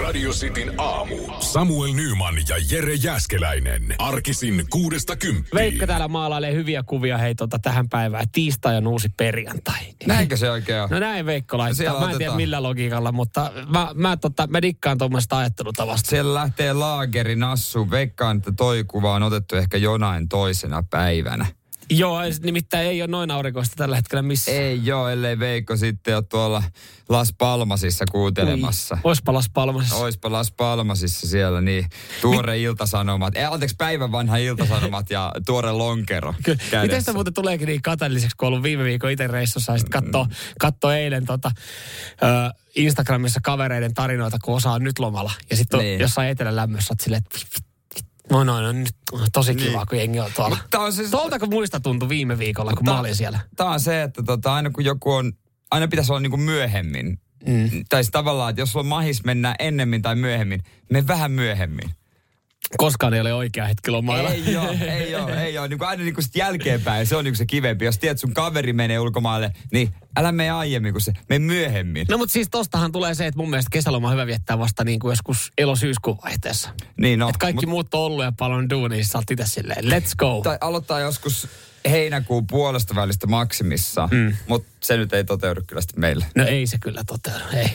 [0.00, 1.16] Radio Cityn aamu.
[1.40, 3.94] Samuel Nyman ja Jere Jäskeläinen.
[3.98, 5.54] Arkisin kuudesta kymppiin.
[5.54, 8.26] Veikka täällä maalailee hyviä kuvia hei tota, tähän päivään.
[8.32, 9.80] Tiistai on uusi perjantai.
[10.06, 10.90] Näinkö se oikein on?
[10.90, 11.76] No näin Veikko laittaa.
[11.76, 16.10] Siellä Mä en tiedä millä logiikalla, mutta mä, mä, tota, mä dikkaan tuommoista ajattelutavasta.
[16.10, 17.90] Siellä lähtee laageri nassu.
[17.90, 21.46] Veikkaan, että toi kuva on otettu ehkä jonain toisena päivänä.
[21.98, 24.56] Joo, ei- nimittäin ei ole noin aurinkoista tällä hetkellä missään.
[24.58, 26.62] Ei joo, ellei Veikko sitten ole tuolla
[27.08, 28.98] Las Palmasissa kuuntelemassa.
[29.04, 29.96] Oispa Las Palmasissa.
[29.96, 31.86] Oispa Las Palmasissa siellä, niin
[32.20, 36.56] tuore iltasanomat, eh, anteeksi päivän vanha iltasanomat ja tuore lonkero Kyllä.
[36.58, 36.82] kädessä.
[36.82, 40.26] Miten sitä muuten tuleekin niin kateelliseksi, kun ollut viime viikon itse reissussa ja sitten katsoo,
[40.60, 41.50] katsoo eilen tota,
[42.22, 42.26] ö,
[42.76, 45.32] Instagramissa kavereiden tarinoita, kun osaa nyt lomalla.
[45.50, 46.00] Ja sitten Niin.
[46.00, 47.38] jossain etelän lämmössä, että silleen, että
[48.30, 49.86] no no, no nyt on tosi kiva, Niin.
[49.88, 50.56] kun jengi on tuolla.
[50.62, 53.38] Mutta on siis- Tuoltako muista tuntui viime viikolla, kun Mutta- mä olin siellä?
[53.56, 55.32] Tämä on se, että tota, aina kun joku on,
[55.70, 57.18] aina pitäisi olla niinku myöhemmin.
[57.46, 57.70] Mm.
[57.88, 61.90] Tai siis tavallaan, että jos sulla on mahis mennä ennemmin tai myöhemmin, me vähän myöhemmin.
[62.76, 64.30] Koskaan ei ole oikea hetki lomailla.
[64.30, 65.68] Ei ole, ei ole, ei ole.
[65.68, 67.84] Niin kuin aina niin kuin sit jälkeenpäin, se on niin kuin se kivempi.
[67.84, 72.06] Jos tiedät, sun kaveri menee ulkomaille, niin älä mene aiemmin kuin se, me myöhemmin.
[72.10, 74.98] No mutta siis tostahan tulee se, että mun mielestä kesäloma on hyvä viettää vasta niin
[75.00, 76.70] kuin joskus elo-syyskuun vaihteessa.
[76.96, 79.46] Niin no, että kaikki mut- muut on ollut ja paljon duunia, niin sä oot itse
[79.46, 80.40] silleen, let's go.
[80.44, 81.48] Tai aloittaa joskus
[81.90, 84.36] heinäkuun puolesta välistä maksimissa, mm.
[84.48, 86.26] mutta se nyt ei toteudu kyllä sitten meillä.
[86.36, 87.70] No ei se kyllä toteudu, ei.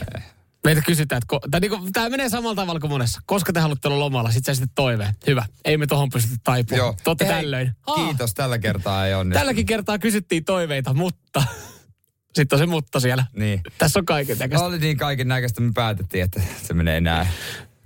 [0.63, 3.21] Meitä kysytään, että ko- tai niinku, tämä menee samalla tavalla kuin monessa.
[3.25, 5.13] Koska te haluatte olla lomalla, sit sä sitten toiveen.
[5.27, 5.45] Hyvä.
[5.65, 6.93] Ei me tohon pystytä taipumaan.
[7.03, 7.71] Totte Hei, tällöin.
[7.87, 9.39] Aa, Kiitos, tällä kertaa ei onnistu.
[9.39, 11.43] Tälläkin kertaa kysyttiin toiveita, mutta...
[12.35, 13.25] Sitten on se mutta siellä.
[13.35, 13.61] Niin.
[13.77, 14.65] Tässä on kaiken näköistä.
[14.65, 17.27] Oli niin kaiken näköistä, me päätettiin, että se menee näin.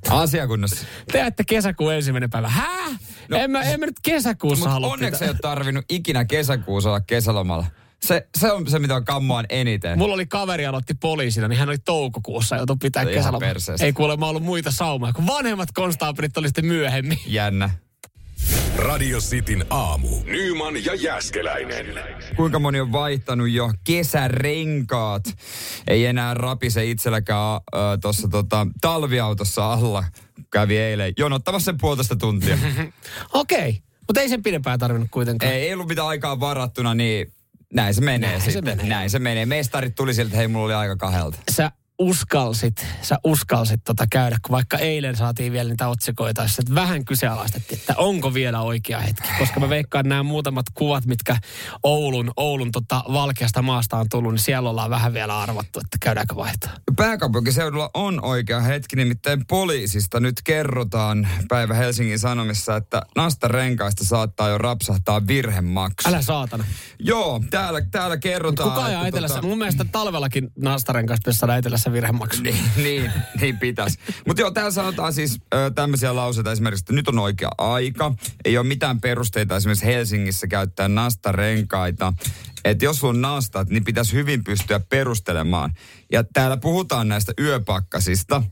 [0.10, 0.86] Asiakunnassa.
[1.12, 2.50] Te ette kesäkuun ensimmäinen päivä.
[2.50, 2.90] Hää?
[2.90, 2.98] No,
[3.30, 5.26] No, en, mä, en mä nyt kesäkuussa halua onneksi pitää.
[5.26, 7.66] ei ole tarvinnut ikinä kesäkuussa olla kesälomalla.
[8.06, 9.98] Se, se on se, mitä on kammoan eniten.
[9.98, 13.40] Mulla oli kaveri aloitti poliisina, niin hän oli toukokuussa joutui pitää kesälomaa.
[13.40, 13.86] perseestä.
[13.86, 17.18] Ei kuulemma ollut muita saumoja, kun vanhemmat konstaapelit oli sitten myöhemmin.
[17.28, 17.70] Jännä.
[18.78, 20.08] Radio Cityn aamu.
[20.24, 21.86] Nyman ja Jäskeläinen.
[22.36, 25.24] Kuinka moni on vaihtanut jo kesärenkaat?
[25.88, 30.04] Ei enää rapise itselläkään äh, tuossa tota, talviautossa alla.
[30.52, 32.58] Kävi eilen jonottamassa sen puolitoista tuntia.
[33.34, 35.52] Okei, mutta ei sen pidempään tarvinnut kuitenkaan.
[35.52, 37.34] ei, ei ollut mitään aikaa varattuna, niin
[37.74, 38.86] näin se menee Näin se menee.
[38.86, 39.46] Näin se menee.
[39.46, 41.38] Mestarit tuli sieltä, että hei, mulla oli aika kahdelta.
[41.52, 47.06] Sä uskalsit, sä uskalsit tota käydä, kun vaikka eilen saatiin vielä niitä otsikoita, että vähän
[47.06, 49.30] kyseenalaistettiin, että onko vielä oikea hetki.
[49.40, 51.38] Koska mä veikkaan nämä muutamat kuvat, mitkä
[51.84, 56.36] Oulun, Oulun tota valkeasta maasta on tullut, niin siellä ollaan vähän vielä arvattu, että käydäänkö
[56.36, 56.72] vaihtaa.
[56.96, 64.58] Pääkaupunkiseudulla on oikea hetki, nimittäin poliisista nyt kerrotaan päivä Helsingin Sanomissa, että nastarenkaista saattaa jo
[64.58, 66.10] rapsahtaa virhemaksu.
[66.10, 66.64] Älä saatana.
[67.00, 68.70] Joo, täällä, täällä kerrotaan.
[68.70, 69.40] Kuka ajaa etelässä?
[69.40, 71.40] tota- Mun mielestä talvellakin naastaren kanssa pitäisi
[71.94, 72.42] virhemaksu.
[72.44, 74.00] niin, niin, niin pitäisi.
[74.28, 78.14] Mutta joo, täällä sanotaan siis ö, tämmöisiä lauseita esimerkiksi, että nyt on oikea aika.
[78.46, 82.14] Ei ole mitään perusteita esimerkiksi Helsingissä käyttää nastarenkaita.
[82.66, 85.74] Että jos on nastat, niin pitäisi hyvin pystyä perustelemaan.
[86.12, 88.44] Ja täällä puhutaan näistä yöpakkasista,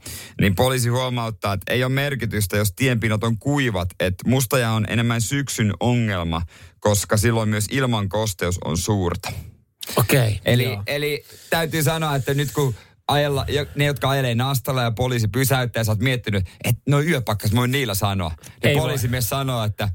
[0.42, 3.90] niin poliisi huomauttaa, että ei ole merkitystä, jos tienpinot on kuivat.
[4.00, 6.42] Että mustaja on enemmän syksyn ongelma,
[6.80, 9.32] koska silloin myös ilman kosteus on suurta.
[9.96, 10.20] Okei.
[10.20, 12.76] Okay, Eli, eli täytyy sanoa, että nyt kun
[13.10, 17.56] ajella, ja ne, jotka ajelee nastalla ja poliisi pysäyttää, sä oot miettinyt, että no yöpakkas,
[17.56, 18.32] voin niillä sanoa.
[18.64, 19.90] Ja poliisimies sanoo, että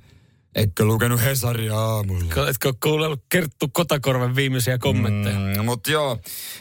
[0.55, 2.49] etkö lukenut Hesaria aamulla.
[2.49, 5.37] Etkö kuunnellut Kerttu Kotakorven viimeisiä kommentteja?
[5.39, 5.65] Mm.
[5.65, 6.19] Mutta joo,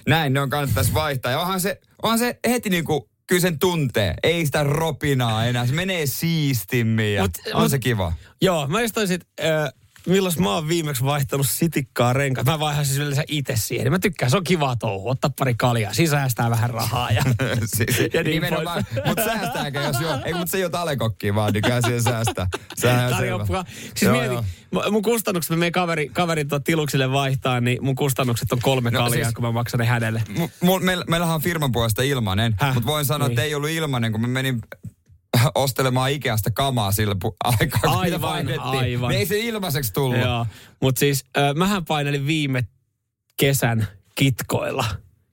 [0.07, 1.31] näin ne on kannattaisi vaihtaa.
[1.31, 4.13] Ja onhan se, onhan se heti niinku, kyllä sen tuntee.
[4.23, 5.67] Ei sitä ropinaa enää.
[5.67, 8.13] Se menee siistimmin ja Mut- on mut- se kiva.
[8.41, 9.73] Joo, mä just olisin, äh,
[10.07, 12.47] milloin mä oon viimeksi vaihtanut sitikkaa renkaat.
[12.47, 13.91] Mä vaihan siis yleensä itse siihen.
[13.91, 15.09] Mä tykkään, se on kiva touhu.
[15.09, 17.23] Ottaa pari kaljaa, sisäistää vähän rahaa ja,
[17.75, 20.17] Siis, ja niin nimenomaan, mutta säästääkö jos joo?
[20.25, 22.47] Ei, mutta se ei ole talekokki vaan, niin kyllä siihen säästää.
[22.75, 23.45] Sehän on Tarjoa selvä.
[23.45, 23.65] mukaan.
[23.83, 24.45] Siis Joo, mieti, joo.
[24.75, 28.91] mu- mun kustannukset, mä menen kaveri, kaverin tuon tiluksille vaihtaa, niin mun kustannukset on kolme
[28.91, 30.23] No no, kaljaa, siis- kun mä maksan ne hänelle.
[30.65, 32.73] Mu- meillä, meillähän on firman puolesta ilmanen, Häh?
[32.73, 33.33] mutta voin sanoa, Niin.
[33.33, 34.61] että ei ollut ilmanen, kun mä menin
[35.55, 38.61] ostelemaan Ikeasta kamaa sillä pu- aikaa, kun Aivan, vaihdettiin.
[38.61, 39.09] aivan.
[39.09, 40.19] Niin ei se ilmaiseksi tullut.
[40.19, 40.45] Joo,
[40.81, 42.67] mutta siis äh, mähän painelin viime
[43.37, 44.85] kesän kitkoilla.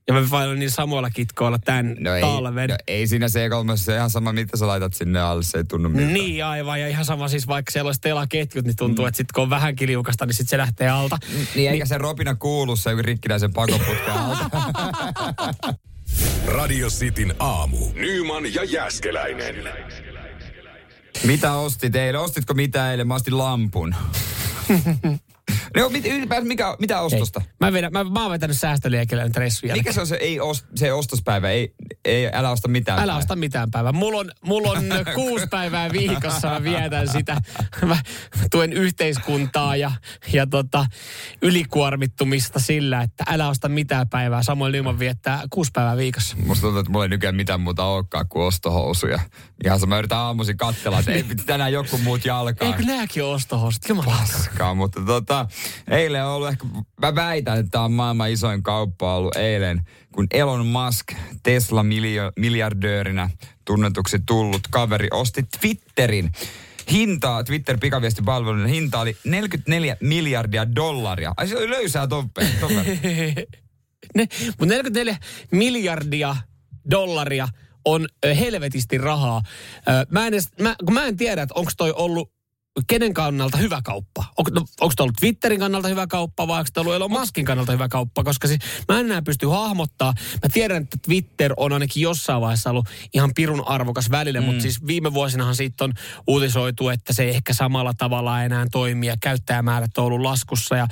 [0.09, 2.71] Ja mä painoin niin samoilla kitkoilla tämän No ei, talven.
[2.71, 5.89] no ei siinä C3, se ihan sama, mitä sä laitat sinne alle, se ei tunnu
[5.89, 6.13] mitään.
[6.13, 9.09] Niin aivan, ja ihan sama siis vaikka siellä olisi telaketjut, niin tuntuu, mm.
[9.09, 11.19] että sitten kun on vähänkin liukasta, niin sitten se lähtee alta.
[11.55, 14.51] Niin eikä se ropina kuulu se rikkinäisen pakoputken alta.
[16.51, 17.79] Radio Cityn aamu.
[17.95, 19.55] Nyman ja Jäskeläinen.
[21.27, 22.21] mitä ostit eilen?
[22.21, 23.09] Ostitko mitä eilen?
[23.09, 23.95] Mä ostin lampun.
[25.77, 27.41] No, mit, ylipäänsä mikä, mitä ostosta?
[27.45, 27.51] Ei.
[27.61, 29.75] Mä, vedän, mä, mä oon vetänyt säästöliekellä nyt ressuja.
[29.77, 31.51] Mikä se on se, ei ost, se ostospäivä?
[31.51, 31.75] Ei,
[32.05, 33.19] ei, älä osta mitään Älä päivää.
[33.19, 33.93] osta mitään päivää.
[33.93, 34.85] Mulla on, mulla on
[35.15, 37.37] kuusi päivää viikossa, mä vietän sitä.
[37.87, 37.97] Mä
[38.51, 39.91] tuen yhteiskuntaa ja,
[40.33, 40.87] ja tota,
[41.43, 44.43] ylikuormittumista sillä, että älä osta mitään päivää.
[44.43, 46.37] Samoin Nyman viettää kuusi päivää viikossa.
[46.47, 49.19] Musta tuntuu, että mulla ei nykyään mitään muuta olekaan kuin ostohousuja.
[49.65, 52.69] Ihan sama, mä yritän aamuisin katsella, että ei tänään joku muut jalkaa.
[52.69, 53.83] Eikö nääkin ole ostohousut?
[53.89, 54.17] Jumala.
[54.21, 55.47] paskaa, mutta tota,
[55.91, 56.67] eilen on ollut ehkä,
[57.03, 59.81] mä väitän, että tämä on maailman isoin kauppa ollut eilen,
[60.15, 61.07] kun Elon Musk,
[61.43, 63.31] Tesla miljo, miljardöörinä
[63.65, 66.33] tunnetuksi tullut kaveri, osti Twitterin.
[66.91, 71.33] Hintaa, Twitter pikaviestipalvelun hinta oli 44 miljardia dollaria.
[71.37, 72.47] Ai se oli löysää toppe.
[74.59, 75.17] mutta 44
[75.51, 76.37] miljardia
[76.91, 77.49] dollaria
[77.85, 78.09] on
[78.39, 79.43] helvetisti rahaa.
[80.11, 82.33] Mä en, edes, mä, mä en tiedä, että onko toi ollut
[82.87, 84.25] kenen kannalta hyvä kauppa?
[84.39, 87.45] On, no, onko tämä ollut Twitterin kannalta hyvä kauppa vai onko tämä ollut Elon Muskin
[87.45, 88.25] kannalta hyvä kauppa?
[88.25, 90.13] Koska siis, mä en enää pysty hahmottaa.
[90.33, 94.47] Mä tiedän, että Twitter on ainakin jossain vaiheessa ollut ihan pirun arvokas välillä, mm.
[94.47, 95.93] mutta siis viime vuosinahan siitä on
[96.27, 100.87] uutisoitu, että se ei ehkä samalla tavalla enää toimi ja käyttäjämäärät on ollut laskussa ja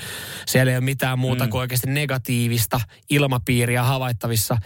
[0.46, 1.50] siellä ei ole mitään muuta mm.
[1.50, 4.56] kuin oikeasti negatiivista ilmapiiriä havaittavissa.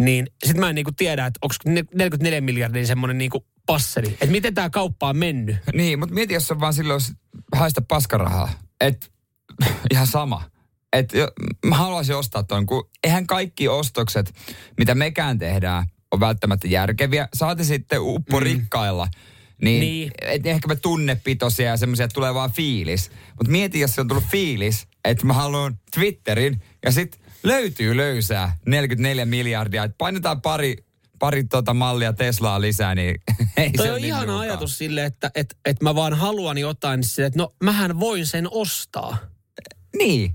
[0.00, 1.54] Niin sit mä en niinku tiedä, että onko
[1.94, 4.08] 44 miljardia semmoinen niinku passeli.
[4.08, 5.56] Että miten tämä kauppa on mennyt.
[5.74, 7.00] Niin, mutta mieti, jos on vaan silloin
[7.56, 8.50] haista paskarahaa.
[8.80, 9.12] Et
[9.92, 10.42] ihan sama.
[10.92, 11.32] Et jo-
[11.66, 14.34] mä haluaisin ostaa ton, kun eihän kaikki ostokset,
[14.78, 17.28] mitä mekään tehdään, on välttämättä järkeviä.
[17.34, 19.08] Saati sitten uppo rikkailla.
[19.62, 20.10] Niin, Niin.
[20.22, 23.10] Et ehkä me tunnepitoisia ja semmoisia, että tulee vaan fiilis.
[23.10, 28.56] Mutta mieti, jos se on tullut fiilis, että mä haluan Twitterin ja sit löytyy löysää
[28.66, 29.84] 44 miljardia.
[29.84, 30.76] Et painetaan pari,
[31.18, 33.14] pari tota mallia Teslaa lisää, niin
[33.56, 34.40] ei Toi se on niin ihana nuukaa.
[34.40, 38.26] ajatus sille, että et, et mä vaan haluan jotain, niin sille, että no mähän voin
[38.26, 39.18] sen ostaa.
[39.98, 40.34] Niin.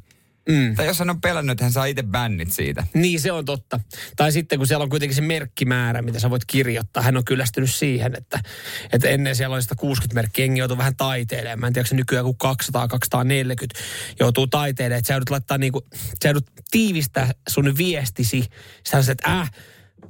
[0.50, 0.76] Mm.
[0.76, 2.84] Tai jos hän on pelännyt, hän saa itse bännit siitä.
[2.94, 3.80] Niin, se on totta.
[4.16, 7.04] Tai sitten kun siellä on kuitenkin se merkkimäärä, mitä sä voit kirjoittaa.
[7.04, 8.40] Hän on kyllästynyt siihen, että,
[8.94, 11.60] että ennen siellä oli 160 merkkiä, jengi joutuu vähän taiteilemaan.
[11.60, 13.80] Mä en tiedä, se nykyään kuin 200, 240
[14.20, 14.98] joutuu taiteilemaan.
[14.98, 15.88] Että sä joudut laittaa niinku,
[16.24, 18.46] sä joudut tiivistää sun viestisi.
[18.90, 19.52] Sä että äh,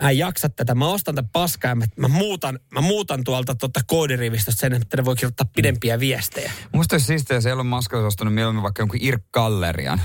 [0.01, 3.55] mä en jaksa tätä, mä ostan tätä paskaa ja mä, mä, muutan, mä muutan tuolta
[3.55, 6.51] tuota koodirivistöstä sen, että ne voi kirjoittaa pidempiä viestejä.
[6.73, 10.01] Musta olisi siistiä, jos Elon Musk olisi ostanut mieluummin vaikka jonkun Irk Gallerian.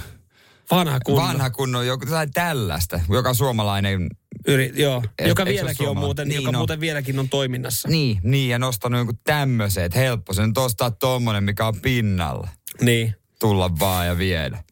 [0.70, 1.22] Vanha kunno.
[1.22, 4.10] Vanha kunnon joku tai tällaista, joka suomalainen.
[4.48, 6.54] Yri, joo, Et- joka vieläkin on muuten, Niin joka on.
[6.56, 7.88] muuten vieläkin on toiminnassa.
[7.88, 12.48] Niin, niin, ja nostanut jonkun tämmöisen, että helppo se nyt ostaa tommonen, mikä on pinnalla.
[12.80, 13.14] Niin.
[13.40, 14.64] Tulla vaan ja viedä.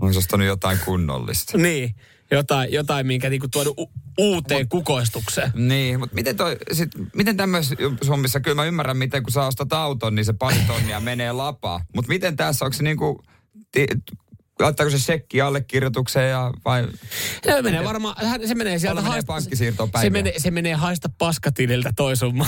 [0.00, 1.58] Olisi ostanut jotain kunnollista.
[1.58, 1.94] Niin,
[2.30, 5.52] jotain, jotain minkä niinku tuodu u- uuteen kukoistukseen.
[5.54, 7.76] Niin, mutta miten, toi, sit, miten tämmöisissä
[8.08, 11.80] hommissa, kyllä mä ymmärrän, miten kun sä ostat auton, niin se pari tonnia menee lapaa.
[11.94, 13.22] Mutta miten tässä, onko se niinku,
[14.60, 16.88] laittaako se sekki allekirjoitukseen ja vai...
[17.44, 18.16] Se menee varmaan,
[18.46, 20.10] se menee sieltä menee haista, pankkisiirtoon se päiviä.
[20.10, 22.46] menee, se menee haista paskatililtä toi summa.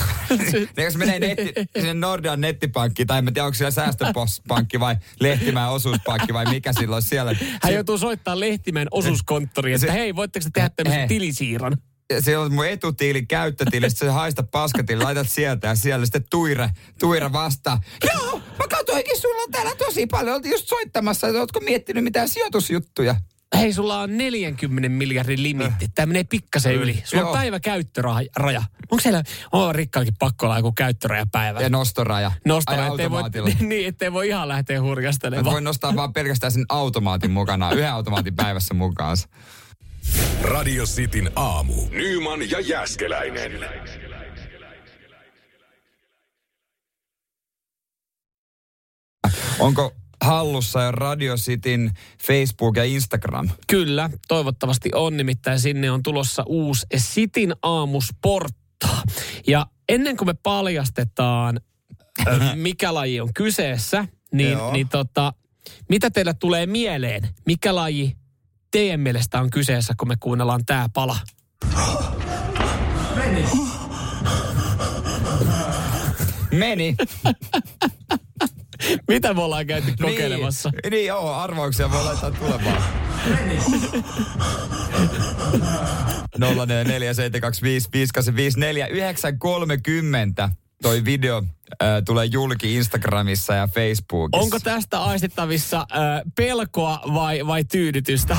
[0.77, 5.71] Ne, jos menee netti, sinne Nordean nettipankkiin, tai en tiedä, onko siellä säästöpankki vai Lehtimään
[5.71, 7.35] osuuspankki vai mikä silloin siellä.
[7.63, 11.07] Hän joutuu soittaa Lehtimään osuuskonttoriin, että Se- hei, voitteko te tehdä tämmöisen Hei.
[11.07, 11.77] tilisiirron?
[12.19, 16.69] Se on mun etutiili, käyttötiili, sitten se haista paskatili, laitat sieltä ja siellä sitten tuire,
[16.99, 17.81] tuire vastaa.
[18.13, 22.29] Joo, mä katsoinkin, sulla on täällä tosi paljon, oltiin just soittamassa, että ootko miettinyt mitään
[22.29, 23.15] sijoitusjuttuja?
[23.57, 25.87] Hei, sulla on 40 miljardin limitti.
[25.95, 27.01] Tämä menee pikkasen yli.
[27.03, 27.33] Sulla on Joo.
[27.35, 28.63] päivä käyttöraja.
[28.91, 31.61] Onko siellä, on rikkaakin pakko olla joku käyttörajapäivä?
[31.61, 32.31] Ja nostoraja.
[32.45, 33.23] Nostaa, Ai ettei voi,
[33.59, 35.53] niin, ettei voi ihan lähteä hurjastelemaan.
[35.53, 39.27] voin nostaa vaan pelkästään sen automaatin mukana, yhden automaatin päivässä mukaansa.
[40.41, 41.73] Radio Cityn aamu.
[41.89, 43.51] Nyman ja Jäskeläinen.
[49.59, 49.91] Onko
[50.23, 51.91] hallussa jo Radio Cityn
[52.27, 53.49] Facebook ja Instagram?
[53.67, 55.17] Kyllä, toivottavasti on.
[55.17, 58.87] Nimittäin sinne on tulossa uusi Sitin aamusportta.
[59.47, 61.59] Ja ennen kuin me paljastetaan,
[62.27, 64.73] ö, mikä laji on kyseessä, niin, Joo.
[64.73, 65.33] niin tota,
[65.89, 67.29] mitä teille tulee mieleen?
[67.45, 68.18] Mikä laji
[68.71, 71.17] teidän mielestä on kyseessä, kun me kuunnellaan tämä pala?
[76.51, 76.95] Meni.
[79.07, 80.69] Mitä me ollaan käyty kokeilemassa?
[80.69, 82.83] Niin, niin joo, arvauksia voi laittaa tulemaan.
[86.37, 86.41] 047255854
[90.81, 91.43] toi video
[91.83, 94.43] äh, tulee julki Instagramissa ja Facebookissa.
[94.43, 95.95] Onko tästä aistittavissa ö,
[96.35, 98.37] pelkoa vai, vai tyydytystä?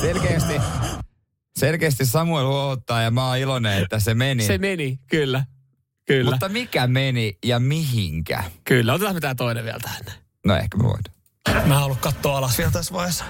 [0.00, 0.60] Selkeästi,
[1.56, 4.42] selkeästi Samuel huottaa ja mä oon iloinen, että se meni.
[4.42, 5.44] Se meni, kyllä.
[6.06, 6.30] Kyllä.
[6.30, 8.44] Mutta mikä meni ja mihinkä?
[8.64, 10.00] Kyllä, otetaan mitään toinen vielä tähän.
[10.46, 11.68] No ehkä me voidaan.
[11.68, 13.24] Mä haluan katsoa alas vielä tässä vaiheessa.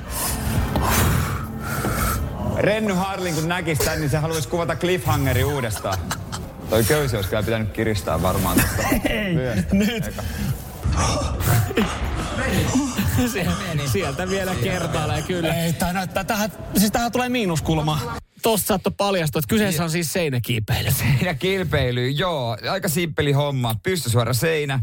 [2.59, 5.99] Renny Harlin kun näkis tän, niin se haluaisi kuvata cliffhangeri uudestaan.
[6.73, 8.83] Toi köysi olisi kyllä pitänyt kiristää varmaan tuosta
[9.37, 9.75] vyöstä.
[9.77, 10.05] Nyt.
[13.33, 13.47] Sie-
[13.93, 15.55] sieltä vielä kertaalee, kyllä.
[15.55, 18.01] Ei, tää näyttää, tähän, siis tähän tulee miinuskulma.
[18.43, 20.89] Tosta saattoi paljastua, että kyseessä on siis seinäkiipeily.
[21.25, 22.57] Ja kilpeily, joo.
[22.71, 23.75] Aika simppeli homma.
[23.83, 24.81] Pystysuora seinä,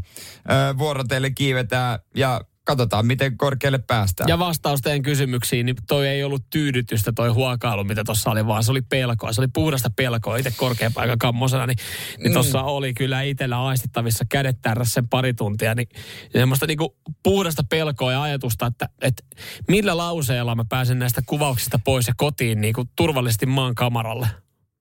[0.77, 4.27] vuorotelle kiivetään ja katsotaan, miten korkealle päästään.
[4.27, 8.63] Ja vastaus teidän kysymyksiin, niin toi ei ollut tyydytystä toi huokailu, mitä tuossa oli, vaan
[8.63, 9.33] se oli pelkoa.
[9.33, 10.37] Se oli puhdasta pelkoa.
[10.37, 11.77] Itse korkean paikan kammosena, niin,
[12.19, 15.75] niin tuossa oli kyllä itsellä aistittavissa kädet tärräs sen pari tuntia.
[15.75, 15.87] Niin
[16.31, 19.23] semmoista niinku puhdasta pelkoa ja ajatusta, että, että
[19.67, 24.27] millä lauseella mä pääsen näistä kuvauksista pois ja kotiin niinku turvallisesti maan kamaralle.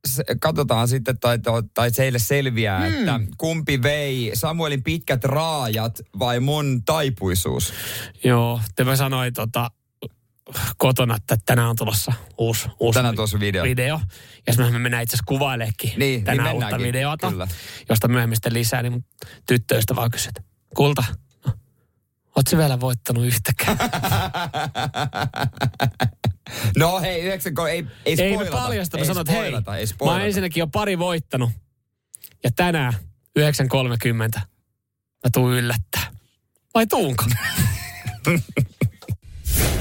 [0.08, 1.38] Se, katsotaan sitten, tai,
[1.74, 2.98] tai teille selviää, hmm.
[2.98, 7.72] että kumpi vei Samuelin pitkät raajat vai mun taipuisuus.
[8.24, 9.70] Joo, te mä sanoin tota,
[10.76, 13.64] kotona, että tänään on tulossa uusi, uusi Tänään tuossa video.
[13.64, 14.00] video.
[14.46, 17.48] Ja sitten me mennään itse asiassa kuvaileekin Niin, tänään niin uutta videota, kyllä.
[17.88, 19.04] josta myöhemmin sitten lisää, niin mun
[19.46, 20.42] tyttöystä vaan kysyi, että
[20.76, 21.04] kulta,
[22.38, 23.78] ootko vielä voittanut yhtäkään?
[26.78, 28.56] No hei, 90, ei, ei ei spoilata.
[28.56, 30.18] me paljasta, mä ei että hei, spoilata, ei mä spoilata.
[30.18, 31.50] oon ensinnäkin jo pari voittanut.
[32.44, 32.92] Ja tänään
[33.38, 36.06] 9.30 mä tuun yllättää.
[36.74, 37.24] Vai tuunko?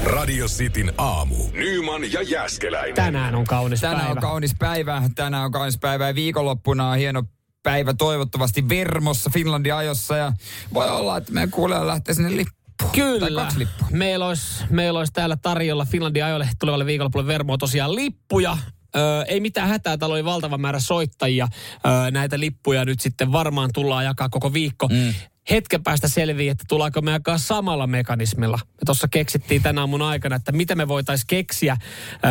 [0.04, 1.36] Radio Cityn aamu.
[1.52, 2.94] Nyman ja Jäskeläinen.
[2.94, 4.12] Tänään on kaunis Tänään päivä.
[4.12, 7.22] on kaunis päivä, tänään on kaunis päivä ja viikonloppuna on hieno
[7.62, 10.32] päivä toivottavasti Vermossa Finlandin ajossa ja
[10.74, 12.58] voi olla, että meidän kuulija lähtee sinne lippuun.
[12.78, 13.42] Tai Kyllä.
[13.42, 13.88] kaksi lippua.
[13.90, 18.58] Meillä olisi, meillä olisi täällä tarjolla Finlandin ajoille tulevalle viikonlopulle Vermoa tosiaan lippuja.
[18.96, 21.48] Öö, ei mitään hätää, täällä oli valtava määrä soittajia.
[21.86, 24.88] Öö, näitä lippuja nyt sitten varmaan tullaan jakaa koko viikko.
[24.88, 25.14] Mm.
[25.50, 28.58] Hetken päästä selviää, että tullaanko me jakaa samalla mekanismilla.
[28.64, 31.76] Me tuossa keksittiin tänä aamun aikana, että mitä me voitaisiin keksiä,
[32.24, 32.30] öö,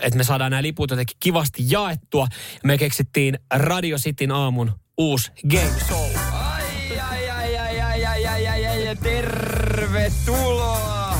[0.00, 2.26] että me saadaan nämä liput jotenkin kivasti jaettua.
[2.64, 6.10] Me keksittiin Radio Cityn aamun uusi game show.
[6.32, 11.16] Ai, ai, ai, ai, ai, ai, ai, ai, ai, ai, tervetuloa!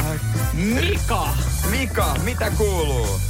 [0.52, 1.28] Mika!
[1.71, 3.21] Mika, mitä kuuluu?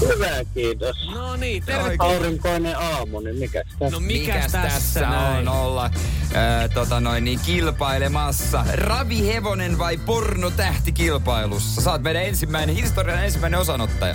[0.00, 0.96] Hyvä, kiitos.
[1.14, 1.82] No niin, terve.
[1.82, 2.00] Oikein.
[2.00, 3.96] Aurinkoinen aamu, niin mikä tässä?
[3.96, 5.48] No mikäs, Mikäs tässä, näin?
[5.48, 5.90] on olla
[6.34, 8.64] ää, tota noin, niin kilpailemassa?
[8.72, 11.80] Ravihevonen vai pornotähti kilpailussa?
[11.80, 14.14] Saat meidän ensimmäinen, historian ensimmäinen osanottaja.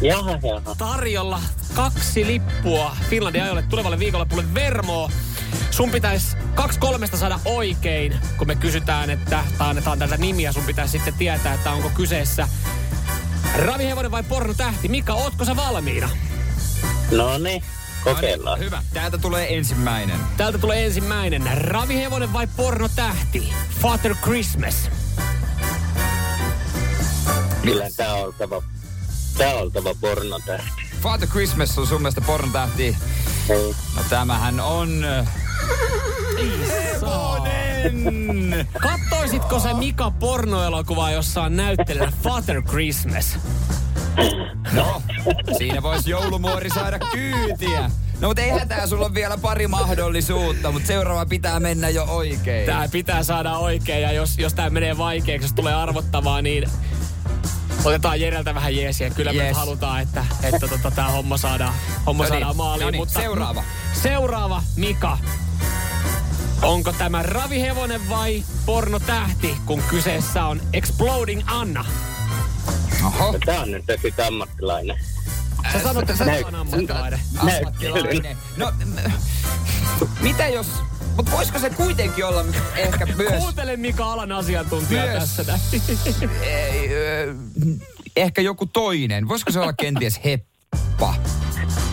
[0.00, 0.74] Jaha, jaha.
[0.78, 1.40] tarjolla
[1.74, 5.10] kaksi lippua Finlandin ajoille tulevalle viikonlopulle Vermoa.
[5.70, 10.52] Sun pitäisi kaksi kolmesta saada oikein, kun me kysytään, että tai annetaan tätä nimiä.
[10.52, 12.48] Sun pitäisi sitten tietää, että onko kyseessä
[13.56, 14.88] ravihevonen vai pornotähti.
[14.88, 16.08] Mika, ootko sä valmiina?
[17.10, 17.62] No niin,
[18.04, 18.58] kokeillaan.
[18.58, 18.82] Hyvä.
[18.94, 20.20] Täältä tulee ensimmäinen.
[20.36, 21.42] Täältä tulee ensimmäinen.
[21.58, 23.52] Ravihevonen vai pornotähti?
[23.80, 24.90] Father Christmas.
[27.62, 28.62] Kyllä tää on oltava,
[29.38, 30.82] tää on oltava pornotähti.
[31.02, 32.96] Father Christmas on sun mielestä pornotähti.
[33.48, 33.74] Ei.
[33.96, 35.04] No tämähän on...
[35.04, 35.28] äh,
[38.80, 43.38] Kattoisitko se Mika pornoelokuvaa, jossa on näyttelijä Father Christmas?
[44.72, 45.02] No,
[45.58, 47.90] siinä voisi joulumuori saada kyytiä.
[48.20, 52.66] No mutta ei hätää, sulla on vielä pari mahdollisuutta, mutta seuraava pitää mennä jo oikein.
[52.66, 56.70] Tää pitää saada oikein ja jos, jos tää menee vaikeaksi, jos tulee arvottavaa, niin
[57.84, 59.10] otetaan Jereltä vähän jeesiä.
[59.10, 59.48] Kyllä me Yes.
[59.48, 61.74] nyt halutaan, että, että tota, tää homma saadaan,
[62.06, 62.84] homma No niin, saadaan maaliin.
[62.84, 63.62] no niin, mutta seuraava.
[64.02, 65.18] Seuraava, Mika.
[66.62, 71.84] Onko tämä ravihevonen vai pornotähti, kun kyseessä on Exploding Anna?
[73.06, 73.32] Oho.
[73.32, 74.96] No, tää on nyt sitten ammattilainen.
[75.72, 77.20] Sä sanot, että sä oot ammattilainen.
[77.38, 78.36] Ammattilainen.
[78.56, 78.72] No,
[80.20, 80.66] mitä jos...
[81.16, 82.44] Mutta voisiko se kuitenkin olla
[82.76, 83.32] ehkä myös...
[83.32, 85.22] Kuuntele Mika alan asiantuntija Myös.
[85.22, 85.42] tässä.
[85.42, 86.30] näin.
[86.42, 87.34] ei, ö,
[88.16, 89.28] ehkä joku toinen.
[89.28, 90.55] Voisiko se olla kenties heppa?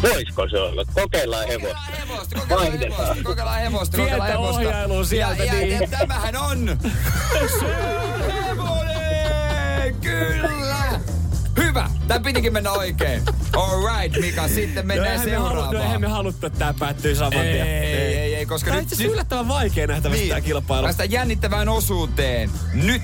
[0.04, 0.86] Voisiko se olla?
[0.94, 1.78] Kokeillaan hevosta.
[2.00, 3.02] Hevosta, kokeillaan Vaihdetaan.
[3.02, 4.56] hevosta, kokeillaan hevosta, kokeillaan Pientä hevosta.
[4.60, 5.82] ohjailua sieltä, ja, ja, niin.
[5.82, 6.78] ja tämähän on...
[7.60, 7.66] Se
[8.34, 9.96] hevonen!
[10.02, 10.63] Kyllä!
[12.14, 13.22] Tää pitikin mennä oikein.
[13.54, 16.02] All right, Mika, sitten No mennään eihän me, halu, no eihän seuraavaan.
[16.02, 17.68] me haluttu, että tää päättyy saman Ei, tien.
[17.68, 18.92] ei, ei, ei, koska Tää on nyt...
[18.92, 20.30] itse asiassa yllättävän vaikea nähtävästi Niin.
[20.32, 20.84] tää kilpailu.
[20.84, 22.50] Päästään jännittävään osuuteen.
[22.74, 23.02] Nyt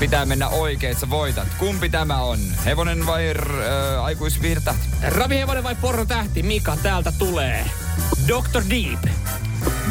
[0.00, 1.48] pitää mennä oikein, että sä voitat.
[1.58, 2.38] Kumpi tämä on?
[2.64, 4.88] Hevonen vai r- äh, aikuisvirtähti?
[5.08, 6.42] Ravihevonen vai pornotähti?
[6.42, 7.64] Mika, täältä tulee.
[8.28, 8.62] Dr.
[8.70, 9.02] Deep.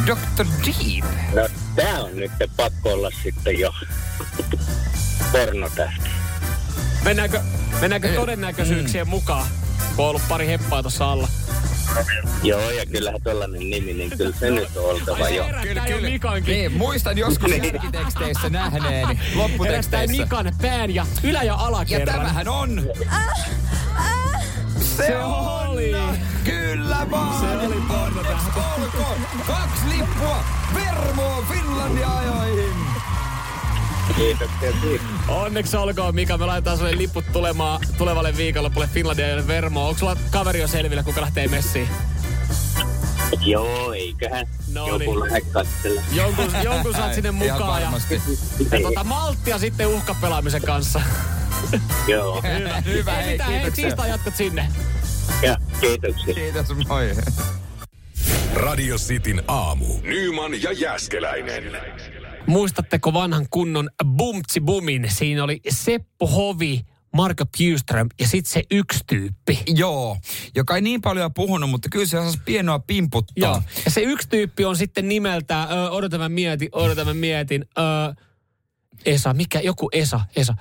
[0.06, 0.46] Dr.
[0.66, 1.04] Deep.
[1.34, 3.72] No tää on nyt pakko olla sitten jo
[5.32, 6.11] pornotähti.
[7.04, 7.40] Mennäänkö,
[7.80, 9.46] mennäänkö todennäköisyyksien mukaan?
[9.96, 11.28] Kun on ollut pari heppaa tuossa alla.
[12.42, 15.44] Joo, ja kyllähän tällainen nimi, niin kyllä se nyt on oltava jo.
[15.44, 16.54] Herättää jo Mikankin.
[16.54, 20.16] Niin, muistan joskus jälkiteksteissä nähneeni, Herättää lopputeksteissä.
[20.16, 22.16] Mikan pään ja ylä- ja Ja alakerran.
[22.18, 22.82] tämähän on...
[24.96, 25.94] Se oli.
[26.44, 27.40] Kyllä vaan!
[27.40, 27.74] Se oli.
[27.76, 29.16] Olkoon!
[29.46, 30.44] Kaksi lippua
[30.74, 32.81] Vermoon Finlandia ajoihin!
[34.16, 35.04] Kiitoksia siitä.
[35.28, 39.88] Onneksi olkoon Mika, me laitetaan sulle liput tulemaan, tulevalle viikonlopulle Finlandia ja Vermoon.
[39.88, 41.88] Onko sulla kaveri jo selvillä, kuka lähtee messiin?
[43.40, 45.96] Joo, eiköhän No joku niin.
[46.12, 47.92] Jonkun, jonkun saat sinne mukaan ja,
[48.72, 51.00] ja tota, malttia sitten uhkapelaamisen kanssa.
[52.06, 54.68] Joo, Hyvä, hyvä, Ei hei, mitään, hei, tiistai jatkat sinne.
[55.42, 56.34] ja kiitoksia.
[56.34, 57.10] Kiitos, moi.
[58.54, 59.86] Radio Cityn aamu.
[60.02, 61.64] Nyman ja Jäskeläinen.
[62.46, 65.06] Muistatteko vanhan kunnon Bumtsi Bumin?
[65.10, 66.80] Siinä oli Seppo Hovi,
[67.16, 69.62] Marko Bjurström ja sitten se yksi tyyppi.
[69.66, 70.16] Joo,
[70.54, 73.50] joka ei niin paljon puhunut, mutta kyllä se osasi pienoa pimputtaa.
[73.50, 73.62] Joo.
[73.84, 77.82] Ja se yksi tyyppi on sitten nimeltä, ö, odotan mä mietin, odotan mä mietin, ö,
[79.06, 80.54] Esa, mikä, joku Esa, Esa.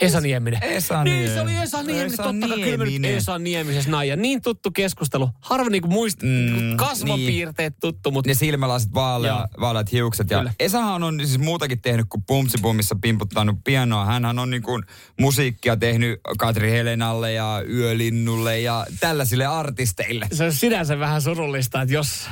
[0.00, 0.62] Esa Nieminen.
[0.62, 1.62] Esa Niin, se oli Nieminen.
[1.62, 2.06] Esa Nieminen.
[2.06, 3.14] Esa Totta kai kyllä nyt Nieminen.
[3.16, 4.08] Esa Niemisessä näin.
[4.08, 5.28] Ja niin tuttu keskustelu.
[5.40, 10.30] Harva niinku muista, Mm, kasvopiirteet tuttu, mutta Ne silmälasit, vaalea, vaaleat hiukset.
[10.30, 10.52] Ja Kyllä.
[10.60, 14.04] Esahan on siis muutakin tehnyt kuin Pumtsibumissa pimputtanut pianoa.
[14.04, 14.82] Hänhän on niin kuin
[15.20, 20.26] musiikkia tehnyt Katri Helenalle ja Yölinnulle ja tällaisille artisteille.
[20.32, 22.28] se on sinänsä vähän surullista, että jos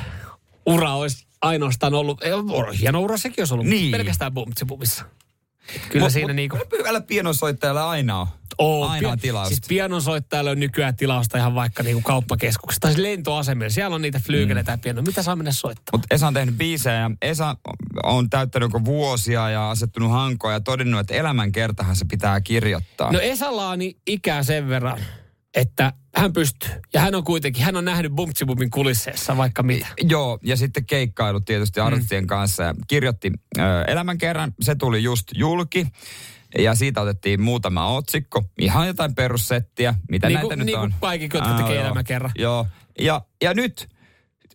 [0.65, 2.21] ura olisi ainoastaan ollut,
[2.81, 3.91] hieno ura sekin olisi ollut, Niin.
[3.91, 5.05] pelkästään bumtsibumissa.
[5.89, 6.57] Kyllä Mut- siinä mut niinku...
[6.77, 8.27] Hyvällä pianosoittajalla aina on.
[8.57, 9.55] Oo, aina on tilausta.
[9.55, 13.69] Siis pianonsoittajalla on nykyään tilausta ihan vaikka niinku kauppakeskuksessa tai siis lentoasemilla.
[13.69, 15.01] Siellä on niitä flyykeleitä ja piano.
[15.01, 15.99] Mitä saa mennä soittamaan?
[15.99, 17.55] Mutta Esa on tehnyt biisejä ja Esa
[18.03, 23.11] on täyttänyt joko vuosia ja asettunut hankoja ja todennut, että elämän kertahan se pitää kirjoittaa.
[23.11, 24.99] No Esalla on ikää sen verran,
[25.55, 26.69] että hän pystyy.
[26.93, 29.87] Ja hän on kuitenkin, hän on nähnyt Bumtsibumin kulisseissa vaikka mitä.
[30.01, 34.53] Joo, ja sitten keikkailu tietysti artistien kanssa ja kirjoitti ö, elämän kerran.
[34.61, 35.87] Se tuli just julki.
[36.57, 38.43] Ja siitä otettiin muutama otsikko.
[38.59, 40.99] Ihan jotain perussettiä, mitä Niin näitä kuin- nyt niin kuin on.
[41.01, 42.31] kaikki, jotka tekee elämän kerran.
[42.35, 42.67] Joo.
[42.99, 43.89] Ja, ja nyt,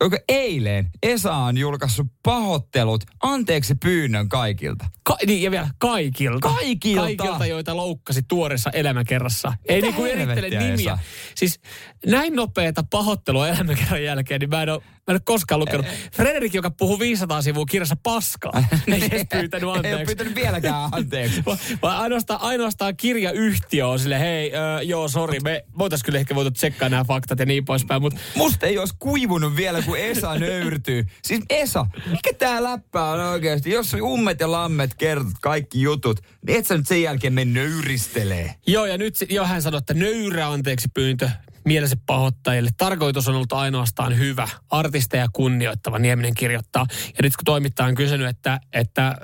[0.00, 4.87] onko eilen Esa on julkaissut pahoittelut, anteeksi pyynnön kaikilta.
[5.03, 6.48] Ka- niin, ja vielä kaikilta.
[6.48, 7.01] Kaikilta?
[7.01, 9.53] Kaikilta, joita loukkasi tuoreessa elämäkerrassa.
[9.68, 10.92] Ei Mitä niinku erittele nimiä.
[10.92, 10.98] Esa?
[11.35, 11.61] Siis
[12.07, 15.87] näin nopeata pahoittelua elämäkerran jälkeen, niin mä en ole, mä en ole koskaan lukenut.
[16.12, 20.05] Frederik, joka puhuu 500 sivua kirjassa paskaa, ei edes pyytänyt Ei ole anteeksi.
[20.05, 21.42] pyytänyt vieläkään anteeksi.
[21.46, 26.35] Va- Vaan ainoastaan, ainoastaan kirjayhtiö on sille, hei, ö, joo, sori, me voitais kyllä ehkä
[26.35, 30.35] voitu tsekkaa nämä faktat ja niin poispäin, mutta Musta ei olisi kuivunut vielä, kun Esa
[30.38, 31.05] nöyrtyy.
[31.25, 33.70] Siis Esa, mikä tää läppä on oikeasti?
[33.70, 38.55] Jos ummet ja lammet kertot kaikki jutut, niin et sä nyt sen jälkeen mene nöyristelee.
[38.66, 41.31] Joo, ja nyt sit- jo hän sanoi, että nöyrä anteeksi pyyntö
[41.64, 42.70] mielensä pahoittajille.
[42.77, 46.87] Tarkoitus on ollut ainoastaan hyvä, artisteja kunnioittava, Nieminen kirjoittaa.
[46.90, 49.16] Ja nyt kun toimittaja on kysynyt, että, että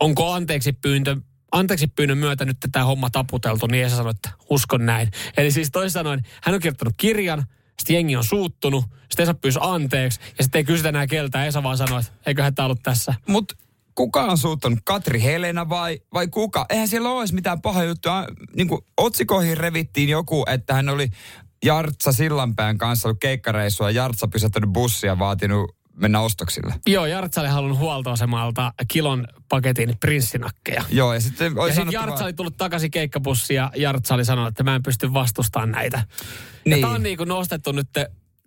[0.00, 1.16] onko anteeksi pyyntö,
[1.52, 5.10] anteeksi pyynnön myötä nyt tämä homma taputeltu, niin Esa sanoi, että uskon näin.
[5.36, 7.44] Eli siis toisin sanoen, hän on kirjoittanut kirjan,
[7.78, 11.62] sitten jengi on suuttunut, sitten Esa pyysi anteeksi, ja sitten ei kysytä enää keltä, Esa
[11.62, 13.14] vaan sanoi, että eiköhän tämä ollut tässä.
[13.28, 13.52] Mut
[13.94, 14.78] kuka on suuttunut?
[14.84, 16.66] Katri Helena vai, vai kuka?
[16.70, 18.26] Eihän siellä ole edes mitään paha juttua.
[18.56, 21.08] Niin otsikoihin revittiin joku, että hän oli
[21.64, 26.74] Jartsa Sillanpään kanssa ollut keikkareissua ja Jartsa pysäyttänyt bussia ja vaatinut mennä ostoksille.
[26.86, 30.84] Joo, Jartsa oli halunnut huoltoasemalta kilon paketin prinssinakkeja.
[30.90, 34.24] Joo, ja sitten oli Ja sanottu Jartsa vaan- oli tullut takaisin keikkabussiin ja Jartsa oli
[34.24, 36.04] sanonut, että mä en pysty vastustamaan näitä.
[36.64, 36.80] Niin.
[36.80, 37.88] Ja tämä on niinku nostettu nyt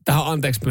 [0.06, 0.62] tähän anteeksi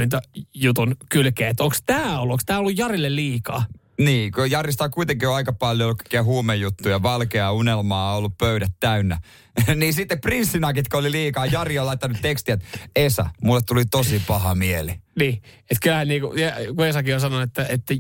[0.55, 3.65] jutun kylkeen, että onko tämä ollut, onko tämä ollut Jarille liikaa?
[3.99, 8.73] Niin, kun Jarista on kuitenkin aika paljon ollut kaikkia huumejuttuja, valkeaa unelmaa on ollut pöydät
[8.81, 9.21] täynnä.
[9.77, 14.23] niin sitten prinssinakit, kun oli liikaa, Jari on laittanut tekstiä, että Esa, mulle tuli tosi
[14.27, 14.95] paha mieli.
[15.19, 17.95] Niin, että kyllähän niinku, ja kun Esakin on sanonut, että, että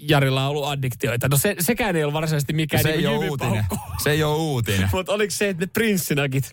[0.00, 1.28] Jarilla on ollut addiktioita.
[1.28, 3.64] No se, sekään ei ole varsinaisesti mikään se, ei niinku ole uutinen.
[4.02, 4.88] se ei ole uutinen.
[4.92, 6.50] Mutta oliko se, että ne prinssinakit?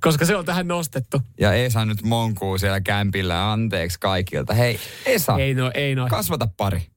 [0.00, 1.20] Koska se on tähän nostettu.
[1.40, 4.54] Ja Esa nyt monkuu siellä kämpillä, anteeksi kaikilta.
[4.54, 6.06] Hei, Esa, Ei no, ei no.
[6.08, 6.93] kasvata pari.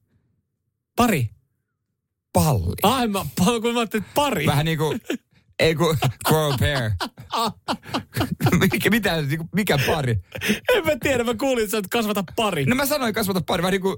[0.98, 1.30] Pari.
[2.32, 2.74] Palli.
[2.82, 3.26] Ai mä,
[3.62, 4.46] kun mä ajattelin, että pari.
[4.46, 5.00] Vähän niin kuin,
[5.58, 6.90] ei kun grow pair.
[8.60, 10.16] mikä, mitä, niin kuin, mikä pari?
[10.74, 12.64] En mä tiedä, mä kuulin, että sä et kasvata pari.
[12.64, 13.96] No mä sanoin kasvata pari, vähän niin kuin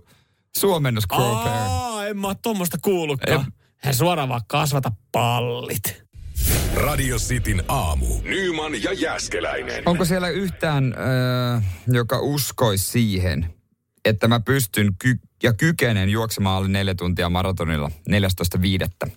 [0.56, 1.56] suomennus grow a pair.
[1.56, 3.52] Aa, en mä oo tuommoista kuullutkaan.
[3.76, 6.02] Hän suoraan vaan kasvata pallit.
[6.74, 8.06] Radio Cityn aamu.
[8.22, 9.82] Nyman ja Jäskeläinen.
[9.86, 10.94] Onko siellä yhtään,
[11.56, 13.54] äh, joka uskoisi siihen,
[14.04, 19.12] että mä pystyn ky- ja kykenen juoksemaan alle neljä tuntia maratonilla 14.5.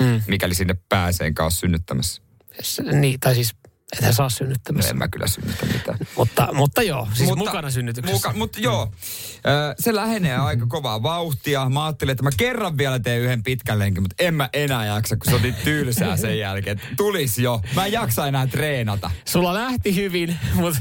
[0.00, 0.22] Mm.
[0.26, 2.22] Mikäli sinne pääsee, enkä ole synnyttämässä.
[2.92, 3.54] Niin, tai siis
[3.92, 4.90] Ethän saa No synnyttämässä.
[4.90, 5.98] en mä kyllä synnytä mitään.
[6.16, 8.28] Mutta, mutta joo, siis mutta, mukana synnytyksessä.
[8.28, 8.92] Muka, mutta joo,
[9.78, 11.68] se lähenee aika kovaa vauhtia.
[11.68, 15.16] Mä ajattelin, että mä kerran vielä teen yhden pitkän lenkin, mutta en mä enää jaksa,
[15.16, 16.76] kun se on niin tylsää sen jälkeen.
[16.78, 17.60] että Tulis jo.
[17.74, 19.10] Mä en jaksa enää treenata.
[19.24, 20.80] Sulla lähti hyvin, mutta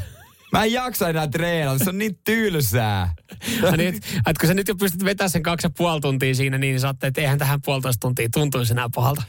[0.53, 3.13] Mä en jaksa enää treenata, se on niin tylsää.
[3.77, 6.57] niin, että, että kun sä nyt jo pystyt vetämään sen kaksi ja puoli tuntia siinä,
[6.57, 9.23] niin saatte, että eihän tähän puolitoista tuntia tuntuisi enää pahalta.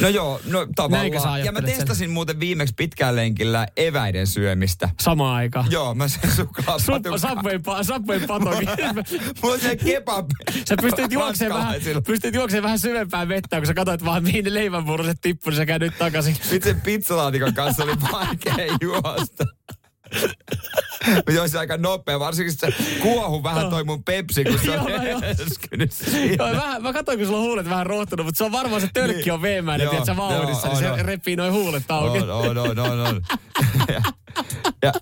[0.00, 1.12] No joo, no sä tavallaan.
[1.12, 1.78] Ja mä ajattelet sen?
[1.78, 4.88] testasin muuten viimeksi pitkään lenkillä eväiden syömistä.
[5.00, 5.66] Samaan aikaan.
[5.70, 7.20] Joo, mä sen suklaapatukan.
[7.20, 8.68] Subway, pa, subway patokin.
[9.42, 10.26] Mulla on se kebab.
[10.68, 15.18] Sä pystyt juoksemaan vähän, pystyt vähän syvempään vettä, kun sä katsoit vaan mihin ne leivänmurroset
[15.20, 16.36] tippui, niin sä käy nyt takaisin.
[16.50, 19.44] Nyt sen pizzalaatikon kanssa oli vaikea juosta.
[21.06, 22.68] Mä joisin aika nopea, varsinkin se
[23.02, 24.86] kuohu vähän toi mun Pepsi, kun se on
[26.38, 26.56] Joo, joo.
[26.56, 29.22] vähän, mä katsoin, kun sulla on huulet vähän rohtunut, mutta se on varmaan se tölkki
[29.22, 29.32] Niin.
[29.32, 32.18] on veemäinen, Joo, tiedätkö, vauhdissa, niin se repii noin huulet auki.
[32.18, 33.22] On, on, on, on, on.
[33.92, 34.02] Ja,
[34.82, 34.92] ja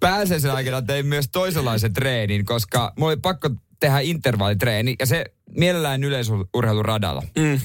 [0.00, 3.50] pääsiäisen aikana tein myös toisenlaisen treenin, koska mulla oli pakko
[3.80, 7.22] tehdä intervallitreeni, ja se mielellään yleisurheiluradalla.
[7.38, 7.60] Mm.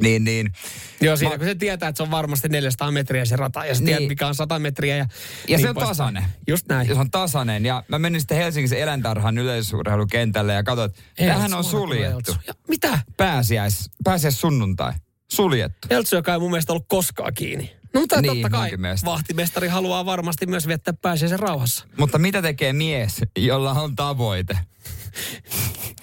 [0.00, 0.52] Niin, niin.
[1.00, 3.74] Joo, siinä Mä- kun se tietää, että se on varmasti 400 metriä se rata, ja
[3.74, 3.86] sä Niin.
[3.86, 4.96] tiedät, mikä on 100 metriä.
[4.96, 5.08] Ja, Ja
[5.56, 5.90] niin se on poispäin.
[5.96, 6.24] tasainen.
[6.48, 6.88] Just näin.
[6.88, 7.64] Ja se on tasainen.
[7.66, 12.36] Ja mä menin sitten Helsingin eläintarhan yleisurheilukentälle ja katsoin, että tämähän on suljettu.
[12.46, 12.98] Ja, mitä?
[13.16, 14.92] Pääsiäis, pääsiäis sunnuntai.
[15.32, 15.88] Suljettu.
[15.90, 17.76] Eltsu, joka ei mun mielestä ollut koskaan kiinni.
[17.94, 18.70] No mutta Niin, totta kai
[19.04, 21.84] vahtimestari haluaa varmasti myös viettää pääsiäisen rauhassa.
[21.98, 24.58] Mutta mitä tekee mies, jolla on tavoite?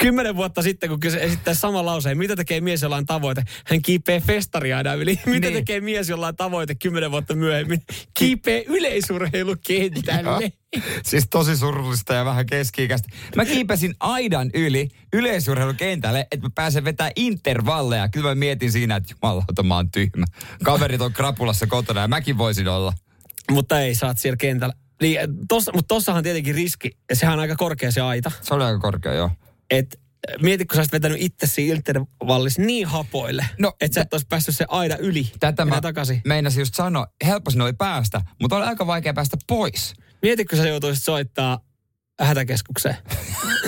[0.02, 3.44] Kymmenen vuotta sitten, kun esittää saman lauseen, mitä tekee mies, jolla on tavoite?
[3.66, 5.20] Hän kiipee festaria aina yli.
[5.26, 5.54] Mitä Niin.
[5.60, 7.82] tekee mies, jolla on tavoite kymmenen vuotta myöhemmin?
[8.20, 10.52] Kiipee yleisurheilukentälle.
[11.04, 13.10] Siis tosi surullista ja vähän keski-ikäistä.
[13.36, 18.10] Mä kiipesin aidan yli yleisurheilukentälle, että mä pääsen vetää intervalleja.
[18.10, 20.26] Kyllä mä mietin siinä, että jumalauta mä oon tyhmä.
[20.64, 22.94] Kaverit on krapulassa kotona ja mäkin voisin olla.
[23.52, 24.74] mutta ei, saat siellä kentällä.
[25.02, 28.32] Niin, tossa, mutta tossahan tietenkin riski, ja sehän on aika korkea se aita.
[28.42, 29.32] Se oli aika korkea, joo.
[29.72, 30.00] Et
[30.42, 34.28] mieti, kun sä olisit vetänyt itse siinä intervallissa niin hapoille, No, että sä et olisi
[34.30, 36.22] päässyt se aida yli Tätä mä takaisin.
[36.26, 37.08] meinasin just sanoa.
[37.26, 39.94] Helppo sinne oli päästä, mutta oli aika vaikea päästä pois.
[40.22, 41.60] Mieti, kun sä joutuisit soittaa
[42.22, 42.96] hätäkeskukseen.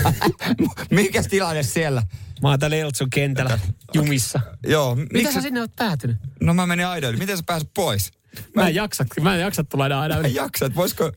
[0.90, 2.04] Mikäs tilanne siellä?
[2.42, 3.60] Mä oon täällä Eltsun kentällä
[3.94, 4.40] jumissa.
[4.68, 5.34] Joo, Mitä miksi?
[5.34, 6.18] sä sinne oot päätynyt?
[6.42, 7.18] No mä menin aidan yli.
[7.20, 8.12] Miten sä pääset pois?
[8.56, 10.28] Mä en jaksa, mä en jaksa tulla aina Mä yli.
[10.28, 11.12] en jaksa, että voisiko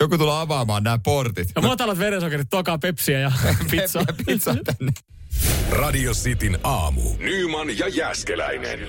[0.00, 1.48] joku tulla avaamaan nämä portit.
[1.56, 3.32] Ja matalat verensokerit, tokaa pepsiä ja
[3.70, 4.04] pizzaa.
[4.26, 4.92] Pizza tänne.
[5.70, 7.02] Radio Cityn aamu.
[7.18, 8.80] Nyman ja Jäskeläinen.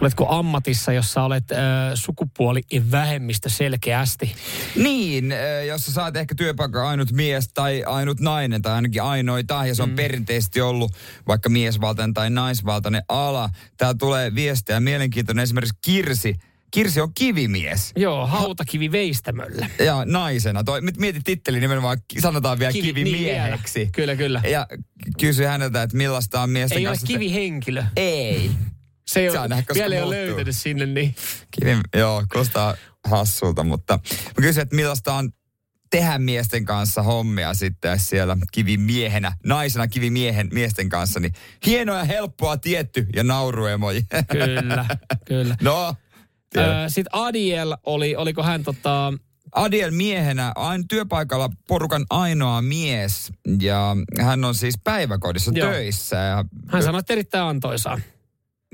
[0.00, 1.58] Oletko ammatissa, jossa olet äh,
[1.94, 4.34] sukupuoli vähemmistö selkeästi?
[4.76, 9.66] Niin, äh, jos sä saat ehkä työpaikan ainut mies tai ainut nainen tai ainakin ainoita,
[9.66, 9.96] ja se on mm.
[9.96, 10.92] perinteisesti ollut
[11.26, 13.50] vaikka miesvaltainen tai naisvaltainen ala.
[13.76, 16.34] Täällä tulee viestiä mielenkiintoinen esimerkiksi Kirsi.
[16.74, 17.92] Kirsi on kivimies.
[17.96, 19.70] Joo, hautakivi veistämöllä.
[19.84, 20.64] Ja naisena.
[20.64, 23.78] Toi, mieti titteli nimenomaan, sanotaan vielä Kivi- niin kivimieheksi.
[23.78, 23.90] vielä.
[23.92, 24.42] Kyllä, kyllä.
[24.50, 24.66] Ja
[25.20, 27.06] kysyi häneltä, että millaista on miesten Ei ole kanssa.
[27.06, 27.84] kivihenkilö.
[27.96, 28.50] Ei.
[29.06, 31.14] Se ei ole, vielä ei ole löytynyt sinne, niin
[31.50, 33.94] Kivi, joo, kuulostaa hassulta, mutta
[34.26, 35.30] mä kysyin, että millaista on
[35.90, 41.32] tehdä miesten kanssa hommia sitten siellä kivimiehenä, naisena kivimiehen miesten kanssa, niin
[41.66, 44.06] hienoa ja helppoa tietty ja nauruemoji.
[44.32, 44.86] kyllä,
[45.28, 45.56] kyllä.
[45.62, 45.94] no.
[46.62, 49.12] Öö, Sitten Adiel oli, oliko hän tota,
[49.52, 55.70] Adiel miehenä, aina työpaikalla porukan ainoa mies ja hän on siis päiväkodissa Joo.
[55.70, 56.16] töissä.
[56.16, 58.00] Ja, hän sanoi, että erittäin antoisaa.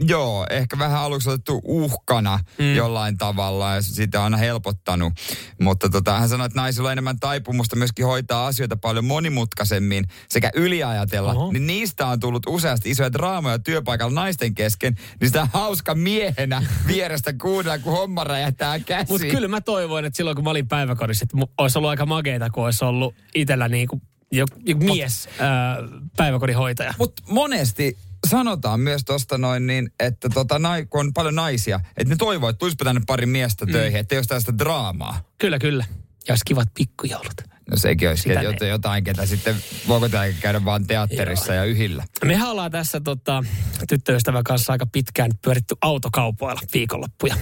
[0.09, 2.75] Joo, ehkä vähän aluksi otettu uhkana Mm.
[2.75, 5.13] jollain tavalla ja sitä on aina helpottanut.
[5.61, 10.51] Mutta tota, hän sanoi, että naisilla on enemmän taipumusta myöskin hoitaa asioita paljon monimutkaisemmin sekä
[10.55, 11.33] yliajatella.
[11.33, 11.53] Oho.
[11.53, 14.95] Niin niistä on tullut useasti isoja draamoja työpaikalla naisten kesken.
[15.21, 19.07] Niin sitä hauska miehenä vierestä kuunnella, kun homma räjähtää käsiin.
[19.09, 22.51] Mutta kyllä mä toivoin, että silloin kun mä olin päiväkodissa, että olisi ollut aika makeita,
[22.51, 25.77] kun olisi ollut itsellä niin kuin joku, joku mies ää,
[26.17, 26.95] päiväkodin hoitaja.
[26.99, 32.15] Mutta monesti sanotaan myös tuosta noin niin, että tota, nai, kun on paljon naisia, että
[32.15, 34.01] ne toivoo, että tulisipa tänne pari miestä töihin, mm.
[34.01, 35.21] että ei olisi tästä draamaa.
[35.39, 35.85] Kyllä, kyllä.
[36.29, 37.35] Ja olisi kivat pikkujoulut.
[37.71, 39.57] No sekin olisi Sitä jotain, ne- jotain, ketä sitten
[39.89, 42.05] voiko tämä käydä vaan teatterissa ja yhillä.
[42.25, 43.45] Me ollaan tässä tota,
[43.89, 47.37] tyttöystävän kanssa aika pitkään pyöritty autokaupoilla viikonloppuja.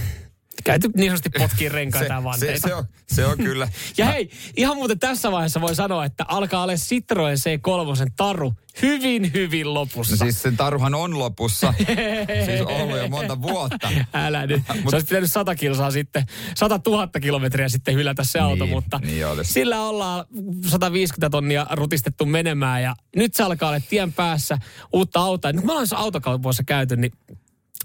[0.63, 2.67] Käyty niin sanotusti potkiin renkaita ja se, vanteita.
[2.67, 3.67] se, on, se on kyllä.
[3.97, 9.33] Ja hei, ihan muuten tässä vaiheessa voi sanoa, että alkaa olla Citroen C3 taru hyvin,
[9.33, 10.15] hyvin lopussa.
[10.15, 11.73] No siis sen taruhan on lopussa.
[12.45, 13.91] siis ollut jo monta vuotta.
[14.13, 14.61] Älä nyt.
[14.89, 18.99] Se olisi pitänyt 100 kilsaa sitten, 100 000 kilometriä sitten hylätä se auto, Niin, mutta
[19.03, 19.53] niin olisi.
[19.53, 20.25] sillä ollaan
[20.67, 24.57] 150 tonnia rutistettu menemään ja nyt se alkaa olla tien päässä
[24.93, 25.51] uutta autoa.
[25.51, 27.11] Nyt mä olen autokaupoissa käyty, niin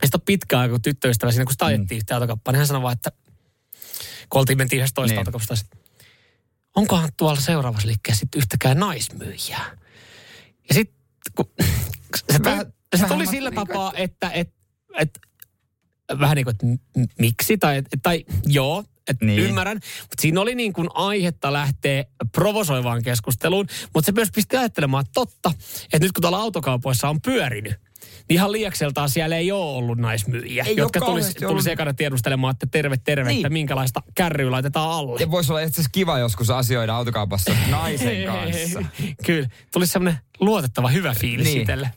[0.03, 1.99] ole pitkään aikaa, kun tyttöystävä siinä, kun sitä ajettiin mm.
[1.99, 3.13] yhteen autokauppaan, niin hän sanoi vaan, että
[4.29, 5.19] kun oltiin mentiin yhdessä toista Niin.
[5.19, 5.57] autokaupasta.
[5.57, 5.67] sit,
[6.77, 9.77] Onkohan tuolla seuraavassa liikkeessä sit yhtäkään naismyyjää?
[10.69, 10.97] Ja sitten
[11.37, 11.47] kun
[12.33, 14.55] se tuli, Vähän- se tuli sillä niinku, tapaa, että, että,
[14.99, 15.21] että
[16.21, 16.67] vähän niin kuin, että
[17.19, 19.37] miksi, tai, tai joo, että Niin.
[19.37, 19.49] niin.
[19.49, 19.77] ymmärrän.
[20.01, 25.13] Mutta siinä oli niin kuin aihetta lähteä provosoivaan keskusteluun, mutta se myös pisti ajattelemaan, että
[25.15, 25.53] totta,
[25.85, 27.94] että nyt kun tuolla autokaupoissa on pyörinyt, niin
[28.29, 32.97] ihan liiakseltaan siellä ei ole ollut naismyyjiä, Ei jotka tulisi tulis ekana tiedustelemaan, että terve,
[33.05, 33.39] terve, Niin.
[33.39, 35.21] että minkälaista kärryä laitetaan alle.
[35.21, 38.83] Ja voisi olla itse asiassa kiva joskus asioida autokaupassa naisen kanssa.
[39.27, 41.55] Kyllä, tulisi semmoinen luotettava hyvä fiilis Niin.
[41.55, 41.61] niin.
[41.63, 41.91] itselle.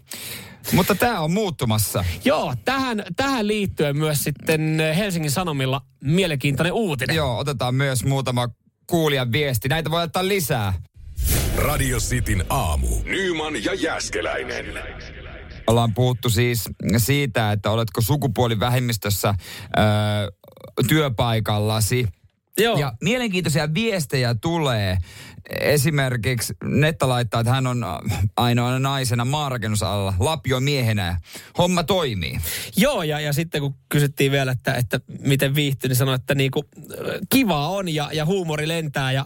[0.72, 2.06] Mutta tämä on muuttumassa.
[2.26, 7.16] Joo, tähän, tähän liittyen myös sitten Helsingin Sanomilla mielenkiintoinen uutinen.
[7.16, 8.50] Joo, otetaan myös muutama
[8.88, 9.70] kuulijan viesti.
[9.70, 10.74] Näitä voi ottaa lisää.
[11.58, 12.88] Radio Cityn aamu.
[13.06, 14.66] Nyman ja Jäskeläinen.
[15.68, 19.34] Ollaan puhuttu siis siitä, että oletko sukupuolivähemmistössä
[19.78, 19.86] öö,
[20.88, 22.08] työpaikallasi.
[22.58, 22.78] Joo.
[22.78, 24.98] Ja mielenkiintoisia viestejä tulee.
[25.60, 27.86] Esimerkiksi Netta laittaa, että hän on
[28.38, 31.22] ainoana naisena maanrakennusalalla, Lapio miehenä.
[31.58, 32.40] Homma toimii.
[32.78, 36.64] Joo, ja, ja sitten kun kysyttiin vielä, että, että miten viihtyy, niin sanoi, että niinku,
[36.76, 39.26] äh, kiva on ja, ja huumori lentää ja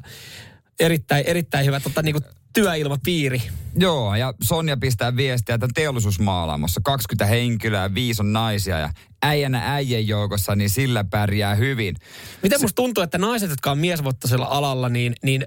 [0.79, 2.21] erittäin, erittäin hyvä tota, niinku,
[2.53, 3.41] työilmapiiri.
[3.75, 8.89] Joo, ja Sonja pistää viestiä, että teollisuusmaalaamossa 20 henkilöä, viisi on naisia ja
[9.23, 11.95] äijänä äijän joukossa, niin sillä pärjää hyvin.
[12.43, 15.45] Miten musta tuntuu, että naiset, jotka on miesvoittoisella alalla, niin, niin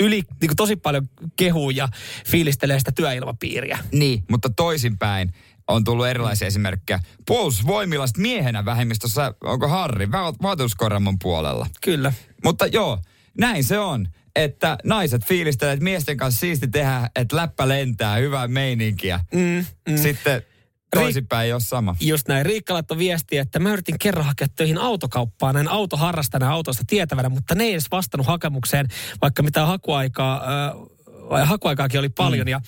[0.00, 1.88] yli niin kuin tosi paljon kehuu ja
[2.26, 3.78] fiilistelee sitä työilmapiiriä.
[3.92, 5.32] Niin, mutta toisinpäin
[5.68, 7.00] on tullut erilaisia esimerkkejä.
[7.26, 11.66] Puolustusvoimilla miehenä vähemmistössä, onko Harri, va- vaatimuskorjaamon puolella.
[11.82, 12.12] Kyllä.
[12.44, 12.98] Mutta joo,
[13.38, 14.08] näin se on.
[14.36, 19.20] Että naiset fiilistelee, että miesten kanssa siisti tehdä, että läppä lentää, hyvää meininkiä.
[19.34, 19.96] Mm, mm.
[19.96, 20.42] Sitten
[20.94, 21.96] toisinpäin ei ole sama.
[22.00, 22.46] Just näin.
[22.46, 27.54] Riikka laittoi viestiä, että mä yritin kerran hakea töihin autokauppaan näin autoharrastajana autosta tietävänä, mutta
[27.54, 28.88] ne ei edes vastannut hakemukseen,
[29.22, 30.44] vaikka mitä hakuaikaa...
[30.66, 30.76] Äh,
[31.44, 32.50] hakuaikaakin oli paljon mm.
[32.50, 32.60] ja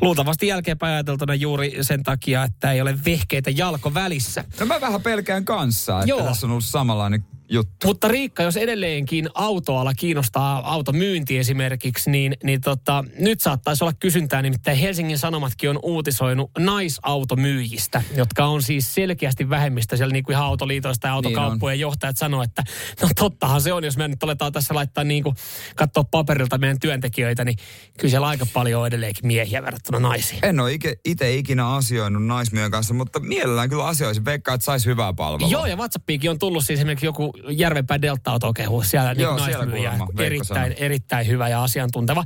[0.00, 4.44] luultavasti jälkeenpäin ajateltuna juuri sen takia, että ei ole vehkeitä jalko välissä.
[4.60, 6.22] No mä vähän pelkään kanssa, että Joo.
[6.22, 7.86] tässä on ollut samanlainen juttu.
[7.86, 14.42] Mutta Riikka, jos edelleenkin autoala kiinnostaa automyynti esimerkiksi, niin, niin tota, nyt saattaisi olla kysyntää.
[14.42, 20.46] Nimittäin Helsingin Sanomatkin on uutisoinut naisautomyyjistä, jotka on siis selkeästi vähemmistä siellä niin kuin ihan
[20.46, 22.62] autoliitoista ja autokauppojen johtajat sanoo, että
[23.02, 25.36] no tottahan se on, jos me nyt aletaan tässä laittaa niin kuin
[25.76, 27.56] katsoa paperilta meidän työntekijöitä, niin
[27.98, 30.44] kyllä siellä aika paljon on edelleenkin miehiä verrattuna naisiin.
[30.44, 34.24] En ole itse ikinä asioinut naismyön kanssa, mutta mielellään kyllä asioisin.
[34.24, 35.50] Veikkaa, että saisi hyvää palvelua.
[35.50, 38.82] Joo, ja WhatsAppiinkin on tullut siis esimerkiksi joku Järvenpää Delta-auto kehu.
[38.82, 39.90] Siellä niin Joo, siellä naismyyjä.
[39.90, 42.24] kuulemma, Erittäin, erittäin hyvä ja asiantunteva.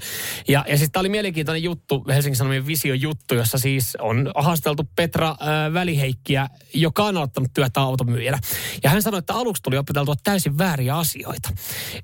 [0.49, 4.89] Ja, ja sitten tämä oli mielenkiintoinen juttu, Helsingin Sanomien vision juttu, jossa siis on haasteltu
[4.97, 8.39] Petra äh, Väliheikkiä, joka on aloittanut työtä automyyjänä.
[8.83, 11.49] Ja hän sanoi, että aluksi tuli opeteltua täysin vääriä asioita.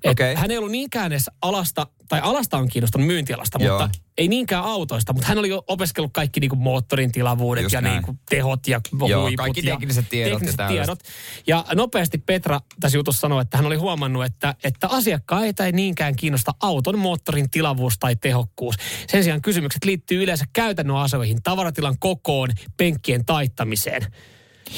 [0.04, 0.34] Et Okei.
[0.34, 3.78] Hän ei ollut niinkään edes alasta, tai alasta on kiinnostunut myyntialasta, Joo.
[3.80, 7.72] mutta ei niinkään autoista, mutta hän oli jo opiskellut kaikki niin kuin moottorin tilavuudet Just
[7.72, 7.92] ja näin.
[7.94, 10.98] niin kuin tehot ja Joo, huiput kaikki ja tekniset tiedot ja tekniset tällaiset.
[10.98, 10.98] tiedot.
[11.46, 16.16] Ja nopeasti Petra tässä jutussa sanoi, että hän oli huomannut, että, että asiakkaita ei niinkään
[16.16, 18.74] kiinnosta auton moottorin tilavuus tai tehokkuus.
[19.08, 24.06] Sen sijaan kysymykset liittyy yleensä käytännön asioihin, tavaratilan kokoon, penkkien taittamiseen.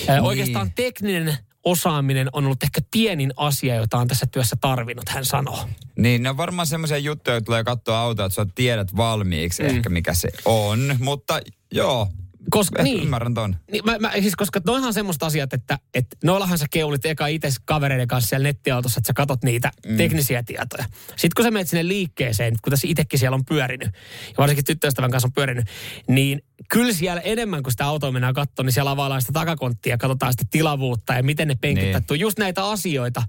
[0.09, 0.21] Niin.
[0.21, 1.37] Oikeastaan tekninen
[1.71, 5.65] osaaminen on ollut ehkä pienin asia, jota on tässä työssä tarvinnut, hän sanoo.
[5.99, 9.69] Niin, ne on varmaan semmoisia juttuja, että tulee katsoa autoa, että sä tiedät valmiiksi mm.
[9.69, 10.97] ehkä mikä se on.
[10.99, 11.41] Mutta
[11.73, 12.09] joo,
[12.51, 13.03] Koska, niin.
[13.03, 13.57] ymmärrän ton.
[13.73, 17.49] Niin, mä, mä, siis koska noihan semmoista asiat, että, että noillahan sä keulit eka itse
[17.65, 19.97] kavereiden kanssa siellä nettiautossa, että sä katot niitä mm.
[19.97, 20.85] teknisiä tietoja.
[21.09, 23.89] Sitten kun sä menet sinne liikkeeseen, kun tässä itsekin siellä on pyörinyt,
[24.29, 25.65] ja varsinkin tyttöystävän kanssa on pyörinyt,
[26.09, 29.99] niin kyllä siellä enemmän kuin sitä autoa mennään katsomaan, niin siellä availlaan sitä takakonttia ja
[29.99, 32.21] katsotaan sitä tilavuutta ja miten ne penkit Niin.
[32.21, 33.23] Just näitä asioita,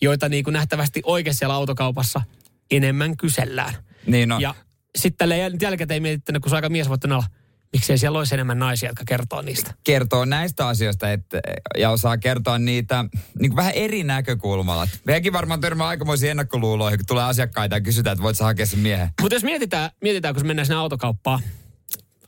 [0.00, 2.22] joita niin kuin nähtävästi oikein siellä autokaupassa
[2.70, 3.74] enemmän kysellään.
[4.06, 4.40] Niin on.
[4.40, 4.54] Ja
[4.96, 5.28] sitten
[5.60, 7.26] jälkikäteen mietittänyt, kun se aika miesvoittoinen ala,
[7.74, 9.74] miksei siellä olisi enemmän naisia, jotka kertoo niistä.
[9.84, 11.40] kertoo näistä asioista että,
[11.78, 13.04] ja osaa kertoa niitä
[13.38, 14.88] niin kuin vähän eri näkökulmalla.
[15.04, 18.78] Meidänkin varmaan törmää aikamoisiin ennakkoluuloihin, kun tulee asiakkaita ja kysytään, että voit sä hakea sen
[18.78, 19.08] miehen.
[19.20, 21.40] Mutta jos mietitään, mietitään, kun mennään sinne autokauppaan,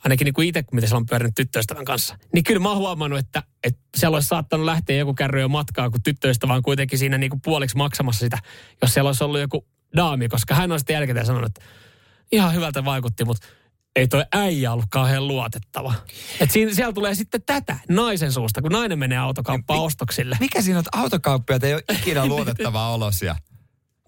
[0.05, 3.19] ainakin niin kuin itse, mitä siellä on pyörinyt tyttöystävän kanssa, niin kyllä mä oon huomannut,
[3.19, 7.19] että, että siellä olisi saattanut lähteä joku kärry jo matkaa, kun tyttöystävä on kuitenkin siinä
[7.19, 8.39] niin kuin puoliksi maksamassa sitä,
[8.83, 11.61] jos siellä olisi ollut joku daami, koska hän on sitten jälkikäteen sanonut, että
[12.33, 13.47] ihan hyvältä vaikutti, mutta
[13.97, 15.95] ei toi äijä ollut kauhean luotettava.
[16.41, 20.37] Et siinä, siellä tulee sitten tätä naisen suusta, kun nainen menee autokauppaan ostoksille.
[20.41, 23.37] Mikä siinä on, että ei ole ikinä luotettavaa olosia?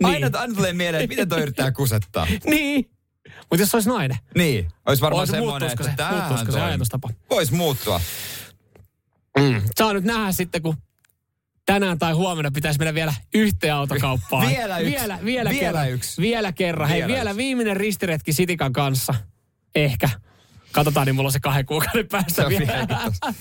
[0.04, 0.36] Aina, Niin.
[0.36, 2.26] aina tulee mieleen, että miten toi yrittää kusettaa.
[2.46, 2.90] Niin.
[3.50, 7.08] Mutta jos se olisi nainen, Niin, olisi varmaan Olisi, semmoinen, että se, tämähän se ajatustapa?
[7.30, 8.00] Voisi muuttua.
[9.38, 9.62] Mm.
[9.76, 10.76] Saa nyt nähdä sitten, kun
[11.66, 14.48] tänään tai huomenna pitäisi mennä vielä yhteen autokauppaan.
[14.48, 14.90] Vielä yksi.
[14.92, 15.90] Vielä, vielä, Vielä kerran.
[15.90, 16.22] yksi.
[16.22, 16.88] Vielä kerran.
[16.88, 19.14] Hei, Vielä vielä viimeinen ristiretki Sitikan kanssa.
[19.74, 20.08] Ehkä.
[20.72, 22.86] Katsotaan, niin mulla on se kahden kuukauden päästä Se vielä.
[22.86, 23.34] tossa.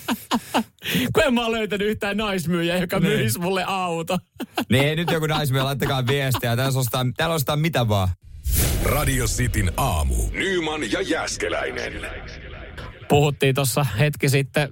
[1.13, 3.13] Kun en mä ole löytänyt yhtään naismyyjää, joka Niin.
[3.19, 4.17] myisi mulle auto.
[4.71, 6.55] Niin, nyt joku naismies, laittakaa viestiä.
[6.55, 8.07] Täällä ostaa, täällä ostaa mitä vaan.
[8.83, 10.15] Radio Cityn aamu.
[10.31, 11.93] Nyman ja Jäskeläinen.
[13.09, 14.69] Puhuttiin tuossa hetki sitten.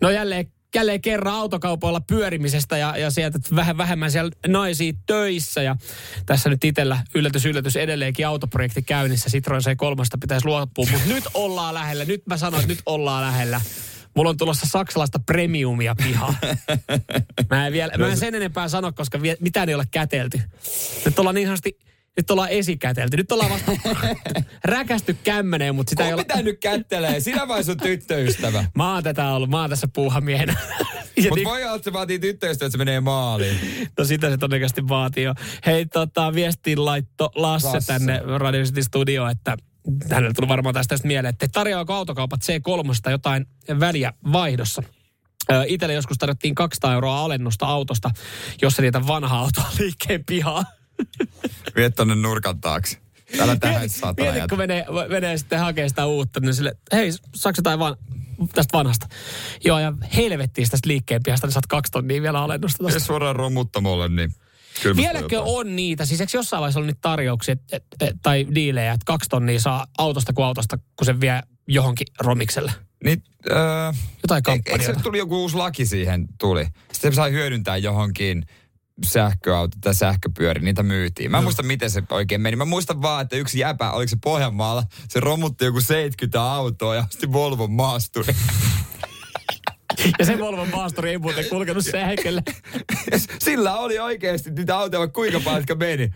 [0.00, 5.62] No jälleen jälleen kerran autokaupoilla pyörimisestä ja, ja sieltä vähän vähemmän siellä naisia töissä.
[5.62, 5.76] Ja
[6.26, 9.30] tässä nyt itsellä yllätys, yllätys edelleenkin autoprojekti käynnissä.
[9.30, 12.04] Citroen C3 pitäisi luopua, mutta nyt ollaan lähellä.
[12.04, 13.60] Nyt mä sanoin, että nyt ollaan lähellä.
[14.16, 16.34] Mulla on tulossa saksalaista premiumia pihaa.
[17.50, 20.40] Mä en, vielä, mä en sen enempää sano, koska vie, mitään ei ole kätelty.
[21.04, 21.78] Nyt ollaan niin sanotusti,
[22.16, 23.16] nyt ollaan esikätelty.
[23.16, 23.72] Nyt ollaan vasta
[24.64, 26.24] räkästy kämmeneen, mutta sitä ei Kun ole...
[26.24, 27.20] pitää nyt kättelee?
[27.20, 28.64] Sinä vai sun tyttöystävä?
[28.74, 30.54] Mä oon tätä ollut, mä oon tässä puuhamiehenä.
[31.16, 33.60] Mutta niin, voi olla, että se vaatii tyttöystävä, että se menee maaliin.
[33.98, 35.34] no sitä se todennäköisesti vaatii jo.
[35.66, 37.92] Hei, tota, viestiin laitto Lasse, Lasse.
[37.92, 39.56] tänne Radio City Studio, että
[40.10, 43.46] hänelle tuli varmaan tästä tästä mieleen, että tarjoaako autokaupat C3 jotain
[43.80, 44.82] väliä vaihdossa.
[45.66, 48.10] Itelle joskus tarjottiin 200 euroa alennusta autosta,
[48.62, 50.64] jos se niitä vanhaa autoa liikkeen pihaa.
[51.76, 52.98] Vie tonne nurkan taakse.
[53.40, 57.56] Älä tähän saatana Mieti, kun menee, menee sitten hakemaan sitä uutta, niin sille, hei, saako
[57.58, 57.96] jotain van,
[58.54, 59.06] tästä vanhasta?
[59.64, 63.00] Joo, ja helvettiin tästä liikkeen pihasta, niin saat kaksi tonnia vielä alennusta tosta.
[63.00, 64.34] Suoraan romuttamolle, niin
[64.82, 66.04] kyllä Vieläkö on niitä?
[66.04, 69.60] Siis eikö jossain vaiheessa ollut niitä tarjouksia et, et, et, tai diilejä, että kaksi tonnia
[69.60, 72.72] saa autosta kuin autosta, kun se vie johonkin romikselle?
[73.04, 73.56] Niin, öö,
[74.22, 76.64] Jotain eikö se tuli joku uusi laki siihen tuli?
[76.92, 78.46] Sitten se sai hyödyntää johonkin
[79.04, 81.30] sähköauto tai sähköpyöri, niitä myytiin.
[81.30, 82.56] Mä en muista, miten se oikein meni.
[82.56, 87.06] Mä muistan vaan, että yksi jäpä, oliko se Pohjanmaalla, se romutti joku 70 autoa ja
[87.10, 88.34] asti Volvon maasturi.
[90.18, 92.42] Ja se Volvon maasturi ei muuten kulkenut sähkölle.
[93.38, 96.10] Sillä oli oikeasti niitä autoja vaikka kuinka paljon, jotka meni.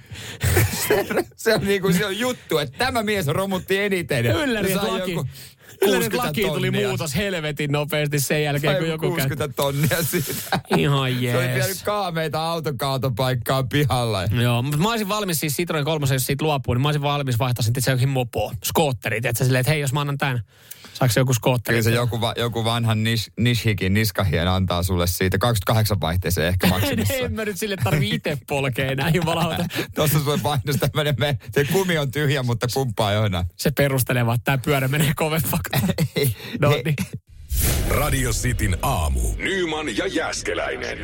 [0.88, 4.24] Se, se on niinku se on juttu, että tämä mies romutti eniten.
[4.24, 5.28] Ja Ylläri, se että sai laki, joku
[5.72, 6.88] että 60 lakiin tuli tonnia.
[6.88, 9.28] muutos helvetin nopeasti sen jälkeen, Sai kun joku joku käy.
[9.28, 10.60] 60 tonnia siitä.
[10.76, 11.54] Ihan Se oli jees.
[11.54, 14.22] vienyt kaameita autokaatopaikkaa pihalla.
[14.24, 17.38] Joo, mutta mä olisin valmis siis Citroen 3, jos siitä luopuu, niin mä olisin valmis
[17.38, 19.26] vaihtaa sitten se johonkin mopoon, skootterit.
[19.26, 20.42] Että silleen, että hei, jos mä annan tämän,
[20.94, 21.78] saako joku skootteri?
[21.78, 25.38] Kyllä se joku, va, joku vanhan nish, Nishikin niskahien antaa sulle siitä.
[25.38, 27.20] 28 vaihteeseen ehkä maksimissaan.
[27.24, 29.64] en mä nyt sille tarvii itse polkea enää, jumalauta.
[29.94, 32.66] Tuossa sulle painos tämmönen, me, se kumi on tyhjä, mutta
[33.14, 33.44] jo enää.
[33.56, 35.59] Se perustelee vaan, että tämä pyörä menee kovempaa.
[36.60, 36.96] No niin.
[37.88, 39.20] Radio Cityn aamu.
[39.36, 40.98] Nyman ja Jäskeläinen.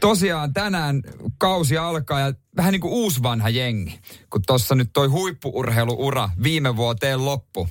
[0.00, 1.02] Tosiaan tänään
[1.38, 4.00] kausi alkaa ja vähän niin kuin uusi vanha jengi.
[4.30, 7.68] Kun tuossa nyt toi huippuurheiluura viime vuoteen loppu.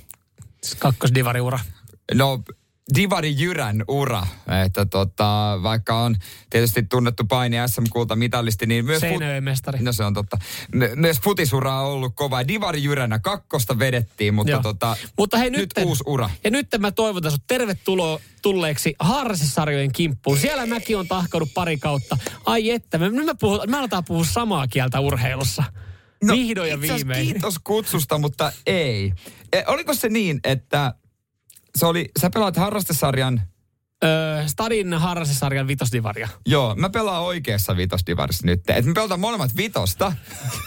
[0.78, 1.58] Kakkosdivariura.
[2.14, 2.42] No,
[2.94, 4.26] Divari Jyrän ura,
[4.64, 6.16] että tota, vaikka on
[6.50, 9.00] tietysti tunnettu paini SM-kulta mitalisti, niin myös...
[9.00, 9.78] Seinäjoen mestari.
[9.82, 10.38] No se on totta.
[10.74, 12.48] My- myös futisura on ollut kova.
[12.48, 14.62] Divari Jyränä kakkosta vedettiin, mutta Joo.
[14.62, 16.30] tota, Mutta hei nyt nyt, uusi ura.
[16.44, 20.38] Ja nyt mä toivotan sut tervetuloa tulleeksi Haarasisarjojen kimppuun.
[20.38, 22.18] Siellä mäkin on tahkaudut pari kautta.
[22.46, 25.64] Ai että, me, nyt mä, puhun, mä aletaan puhua samaa kieltä urheilussa.
[26.24, 27.26] No, Vihdoin ja viimein.
[27.26, 29.12] Kiitos kutsusta, mutta ei.
[29.52, 30.94] E, oliko se niin, että
[31.78, 33.42] se oli, sä pelaat harrastesarjan,
[34.04, 36.28] Öö, Stadin Haarasisarjan vitosdivaria.
[36.46, 38.70] joo, mä pelaan oikeassa vitosdivarissa nyt.
[38.70, 40.12] Et me pelataan molemmat vitosta,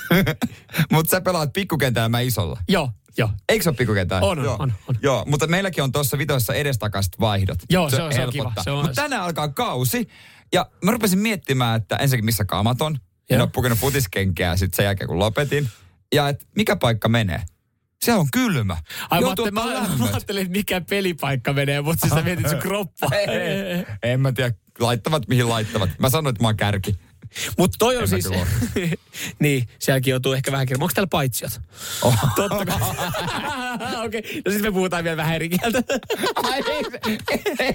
[0.92, 2.60] mutta sä pelaat pikkukentällä mä isolla.
[2.70, 3.30] Joo, joo.
[3.50, 4.28] Eikö se ole pikkukentällä?
[4.28, 4.56] On, on, Joo.
[4.60, 4.96] on, on.
[5.02, 7.58] Joo, mutta meilläkin on tuossa vitossa edestakaiset vaihdot.
[7.70, 10.08] Joo, se on- se on kiva, se on- Mutta tänään alkaa kausi,
[10.54, 12.94] ja mä rupesin miettimään, että ensinnäkin missä kaamat on.
[13.30, 13.36] Joo.
[13.36, 15.70] En ole pukenut futiskenkeä sitten sen jälkeen, kun lopetin.
[16.14, 17.44] Ja et mikä paikka menee?
[18.06, 18.78] Se on kylmä.
[19.10, 19.66] Ai mä ajattelin, mä,
[20.00, 23.08] mä ajattelin, että mikä pelipaikka menee, mutta siis sä mietit sun kroppa.
[23.16, 25.90] Ei, en mä tiedä, laittavat mihin laittavat.
[26.00, 26.96] Mä sanoin, että mä oon kärki.
[27.58, 28.30] Mutta toi on En siis...
[29.40, 30.86] niin, sielläkin joutuu ehkä vähän kirjoittamaan.
[30.86, 31.52] Onko täällä paitsiot?
[32.02, 32.16] Oh.
[32.36, 32.80] Totta kai.
[34.06, 34.42] Okei, okay.
[34.46, 35.84] no sitten me puhutaan vielä vähän eri kieltä.
[36.44, 36.84] Ai, ei,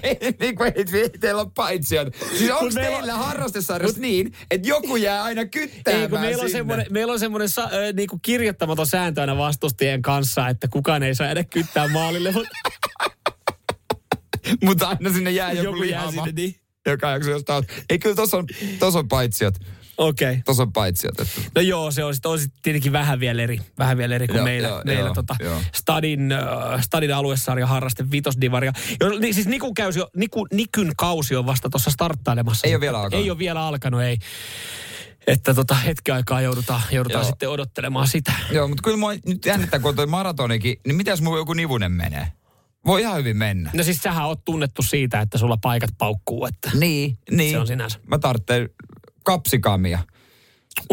[0.02, 2.04] ei, niin kuin ei, ei teillä ole paitsia.
[2.38, 6.20] Siis onko Mut meillä on- teillä harrastesarjassa niin, että joku jää aina kyttäämään Ei, kun
[6.20, 6.58] meillä on sinne?
[6.58, 11.14] semmoinen, meillä on semmoinen sa, äh, niinku kirjoittamaton sääntö aina vastustajien kanssa, että kukaan ei
[11.14, 12.34] saa jäädä kyttää maalille,
[14.64, 16.32] mutta aina sinne jää joku, joku jää sinne.
[16.32, 16.59] Niin.
[16.86, 17.64] Joka jakso jostain.
[17.90, 18.46] Ei kyllä tossa on,
[18.78, 19.54] tossa on paitsiot.
[20.00, 20.30] Okei.
[20.30, 20.42] Okay.
[20.44, 21.20] Tossa on paitsiot.
[21.20, 21.40] Että.
[21.54, 24.44] No joo, se on sitten sit tietenkin vähän vielä eri, vähän vielä eri kuin Joo,
[24.44, 25.60] meillä, joo, meillä joo, tota, joo.
[25.74, 28.72] Stadin, äh, Stadin aluesarja harraste vitosdivaria.
[29.00, 32.66] Jo, niin, siis Nikun, käysi, jo- Niku, Nikyn kausi on vasta tuossa starttailemassa.
[32.66, 33.24] Ei ole vielä alkanut.
[33.24, 34.18] Ei ole vielä alkanut, ei.
[35.26, 37.30] Että tota, hetken aikaa joudutaan, joudutaan Joo.
[37.30, 38.32] sitten odottelemaan sitä.
[38.50, 41.52] Joo, mutta kyllä mua nyt jännittää, kun on toi maratonikin, niin mitä jos mulla joku
[41.52, 42.32] nivunen menee?
[42.86, 43.70] Voi ihan hyvin mennä.
[43.74, 47.50] No siis sähän oot tunnettu siitä, että sulla paikat paukkuu, että Niin, niin.
[47.50, 47.98] Se on sinänsä.
[48.06, 48.70] Mä tarvitsen
[49.22, 49.98] kapsikamia.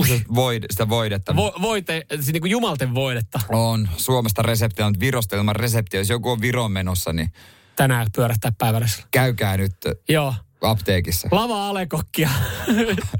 [0.05, 1.35] Sitä, void, sitä voidetta.
[1.35, 5.99] vo, voite, siis niin kuin jumalten voidetta on Suomesta reseptiä, mutta Virosta ilman reseptiä.
[5.99, 7.31] Jos joku on Viroon menossa, niin
[7.75, 9.03] tänään pyörähtää päivässä.
[9.11, 9.75] käykää nyt
[10.09, 10.33] Joo.
[10.61, 11.27] Apteekissa.
[11.31, 12.29] Lava alekokkia.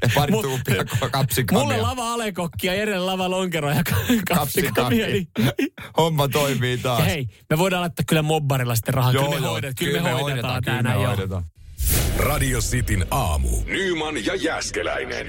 [0.02, 1.64] Ja pari Mut- tuuppia kapsikamia.
[1.64, 3.84] Mulle lava alekokkia, Jere lava lonkero ja
[4.30, 5.08] kapsikamia.
[5.08, 5.28] Niin.
[5.98, 7.00] Homma toimii taas.
[7.00, 9.12] Ja hei, me voidaan laittaa kyllä mobbarilla sitten rahaa.
[9.12, 10.98] Joo, kyllä me, joo, hoidet, kyllä me hoidetaan kyllä tänään.
[10.98, 11.16] me joo.
[11.16, 11.44] hoidetaan.
[12.18, 13.50] Radio Cityn aamu.
[13.66, 15.28] Nyman ja Jäskeläinen.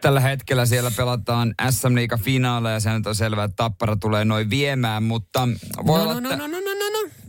[0.00, 2.80] Tällä hetkellä siellä pelataan SM Liiga finaaleja.
[2.80, 5.48] Se nyt on selvää, että Tappara tulee noin viemään, mutta
[5.86, 6.59] voi No, olla, no, no, no, no,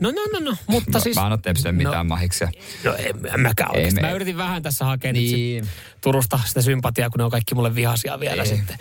[0.01, 1.15] no, no, no, no, no, no, no, mutta No, siis...
[1.15, 2.49] Mä en ole Tepsille mitään no, mahiksia.
[2.83, 5.35] No en, en mäkään Ei me- Mä yritin vähän tässä hakea Niin.
[5.35, 5.65] niin.
[5.65, 8.47] sit Turusta sitä sympatiaa, kun ne on kaikki mulle vihaisia vielä Ei.
[8.49, 8.77] sitten.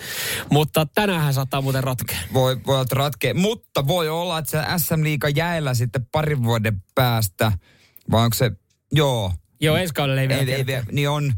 [0.50, 2.18] Mutta tänään saattaa muuten ratkea.
[2.32, 3.34] Voi, voi olla, että ratkee.
[3.34, 7.52] Mutta voi olla, että se SM Liiga jäällä sitten parin vuoden päästä.
[8.10, 8.50] Vai onko se...
[8.92, 9.32] Joo.
[9.60, 11.32] Joo, ensi kaudella ei vielä Ei, ei, vielä- niin on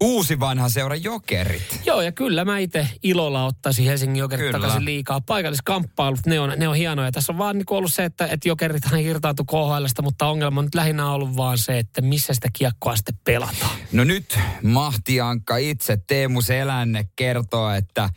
[0.00, 1.80] uusi vanha seura Jokerit.
[1.86, 4.58] Joo, ja kyllä mä itse ilolla ottaisin Helsingin Jokerit Kyllä.
[4.58, 5.20] takaisin liikaa.
[5.20, 7.12] Paikalliskamppailut, ne on, ne on hienoja.
[7.12, 10.74] Tässä on vaan niin ollut se, että, että Jokerithan irtaantui KHLstä, mutta ongelma on nyt
[10.74, 13.76] lähinnä ollut vaan se, että missä sitä kiekkoa sitten pelataan.
[13.92, 18.10] No nyt Mahtiankka itse, Teemu Selänne, kertoo, että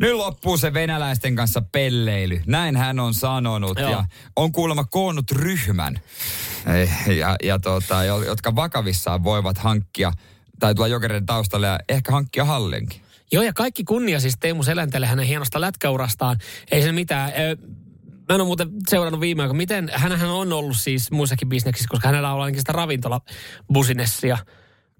[0.00, 2.42] nyt loppuu se venäläisten kanssa pelleily.
[2.46, 3.90] Näin hän on sanonut Joo.
[3.90, 4.04] ja
[4.36, 6.00] on kuulemma koonnut ryhmän,
[6.66, 10.12] Eh, ja, ja tota, jo- jotka vakavissaan voivat hankkia
[10.60, 13.00] tai tulla jokereiden taustalle ja ehkä hankkia hallinkin.
[13.32, 16.38] Joo, ja kaikki kunnia siis Teemu Seläntelle hänen hienosta lätkäurastaan.
[16.70, 17.32] Ei se mitään.
[18.28, 19.56] Mä en ole muuten seurannut viime aikoina.
[19.56, 24.38] Miten, hänhän on ollut siis muissakin bisneksissä, koska hänellä on ainakin sitä ravintolabusinessia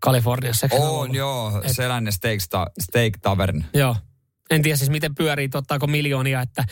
[0.01, 0.69] Kaliforniassa.
[0.73, 3.65] On joo, Selänne Steak, sta, steak Tavern.
[3.75, 3.97] Joo.
[4.51, 6.65] En tiedä siis miten pyörii, ottaako miljoonia, että,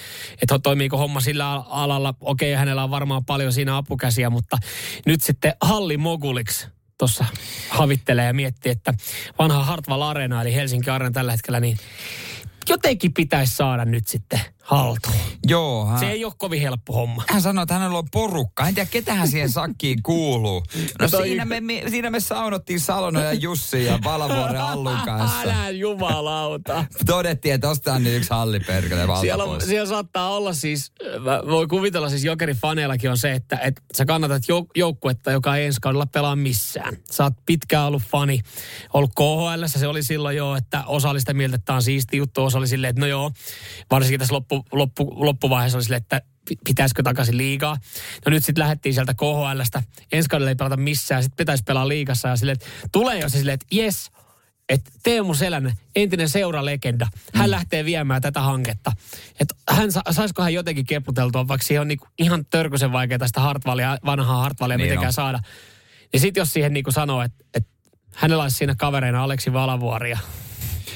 [0.43, 2.15] että toimiiko homma sillä al- alalla.
[2.21, 4.59] Okei, hänellä on varmaan paljon siinä apukäsiä, mutta
[5.07, 6.67] nyt sitten Halli Moguliksi
[6.99, 7.25] tuossa
[7.69, 8.95] havittelee ja miettii, että
[9.39, 11.79] vanha Hartwall Arena, eli Helsinki Arena tällä hetkellä, niin
[12.69, 15.17] jotenkin pitäisi saada nyt sitten haltuun.
[15.49, 17.25] Joo, hän, Se ei ole kovin helppo homma.
[17.29, 18.69] hän sanoi, että hänellä on porukka.
[18.69, 20.63] En tiedä, ketähän siihen sakkiin kuuluu.
[21.01, 25.41] No toi- siinä me, me, siinä me saunottiin Salono ja Jussi ja Palavuoren Allun kanssa.
[25.41, 26.85] Älä jumalauta.
[27.07, 30.93] Todettiin, että ostaa nyt yksi halli perkele valta Siellä, on, siellä saattaa olla siis,
[31.51, 35.67] voi kuvitella siis Jokerin faneillakin on se, että, että sä kannatat jouk- joukkuetta, joka ei
[35.67, 36.97] ensi kaudella pelaa missään.
[37.11, 38.41] Sä oot pitkään ollut fani,
[38.93, 42.17] ollut KHL, se oli silloin jo, että osa oli sitä mieltä, että tämä on siisti
[42.17, 43.31] juttu, osa oli silleen, että no joo,
[43.91, 47.77] varsinkin tässä loppu, loppu, loppuvaiheessa oli silleen, että pi- pitäisikö takaisin liigaa.
[48.27, 49.83] No nyt sitten lähdettiin sieltä KHLstä,
[50.13, 53.39] ensi kaudella ei pelata missään, sitten pitäisi pelaa liigassa ja silleen, että tulee jo se
[53.39, 54.11] silleen, että jes,
[54.69, 58.93] että Teemu Selänne, entinen seuralegenda, hän lähtee viemään tätä hanketta.
[59.41, 63.41] Että hän, sa- saisiko hän jotenkin kepluteltua, vaikka siihen on niinku ihan törkysen vaikeaa sitä
[63.41, 65.13] Hartwallia, vanhaa Hartwallia Niin mitenkään on.
[65.13, 65.41] saada.
[66.13, 67.71] Niin sitten jos siihen niinku sanoo, että, että
[68.15, 70.19] hänellä olisi siinä kavereina Aleksi Valavuori ja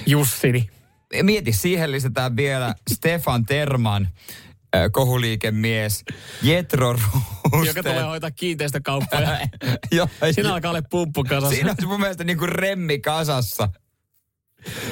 [0.07, 0.71] Jussi, niin
[1.23, 4.09] Mieti, siihen lisätään vielä Stefan Terman,
[4.93, 6.05] kohuliikemies,
[6.43, 6.93] Jetro
[7.53, 7.69] Ruste.
[7.69, 9.39] joka tulee hoitaa kiinteistökauppoja.
[9.93, 11.55] Joo, Siinä alkaa olla pumppu kasassa.
[11.55, 13.69] Siinä on mun mielestä niinku remmi kasassa.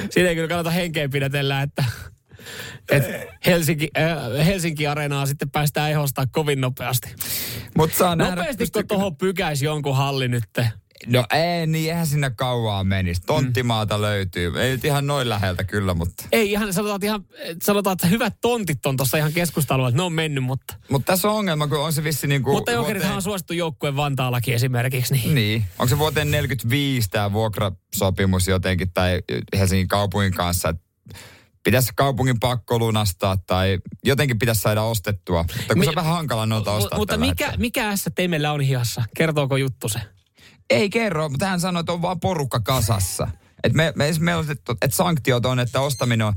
[0.09, 1.83] Siinä ei kyllä kannata henkeä pidätellä, että,
[2.91, 7.15] että Helsinki, äh, Helsinki Areenaa sitten päästään ehostaa kovin nopeasti.
[7.77, 10.43] Mut saa nähdä, Nopeasti kun tuohon pykäisi jonkun halli nyt.
[11.07, 13.21] No ei, niin eihän sinne kauaa menisi.
[13.25, 14.61] Tonttimaata löytyy.
[14.61, 16.23] Ei nyt ihan noin läheltä kyllä, mutta...
[16.31, 17.25] Ei ihan, sanotaan, että ihan,
[17.63, 21.35] sanotaan, että hyvät tontit on tuossa ihan että ne on mennyt, mutta, Mutta tässä on
[21.35, 22.51] ongelma, kun on se vissi niinku...
[22.51, 25.13] mutta Jokerithan on suosittu joukkueen Vantaallakin esimerkiksi.
[25.13, 25.35] Niin.
[25.35, 25.63] Niin.
[25.79, 29.21] Onko se vuoteen 45 tämä vuokrasopimus jotenkin tai
[29.57, 30.89] Helsingin kaupungin kanssa, että
[31.63, 35.43] pitäisi kaupungin pakko lunastaa tai jotenkin pitäisi saada ostettua.
[35.43, 37.57] Mutta kun Mi- se on vähän hankala noita ostaa mutta mikä, hetkellä.
[37.57, 39.03] mikä S Temellä on hihassa?
[39.15, 39.99] Kertooko juttu se?
[40.69, 43.27] Ei kerro, mutta hän sanoi, että on vaan porukka kasassa.
[43.63, 46.33] Et me, me, me on, että et sanktiot on, että ostaminen on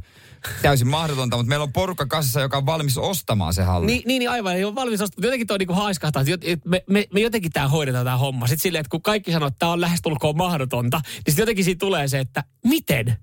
[0.62, 3.86] täysin mahdotonta, mutta meillä on porukka kasassa, joka on valmis ostamaan se halli.
[3.86, 5.16] Niin, niin, aivan, ei ole valmis ostaa.
[5.16, 8.46] Mutta jotenkin toi niinku haiskahtaa, että et me, me, me, jotenkin tämä hoidetaan tämä homma.
[8.46, 11.78] Sitten silleen, että kun kaikki sanoo, että tämä on lähestulkoon mahdotonta, niin sitten jotenkin siitä
[11.78, 13.16] tulee se, että miten?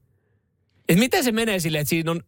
[0.90, 2.22] Että miten se menee silleen, että siinä on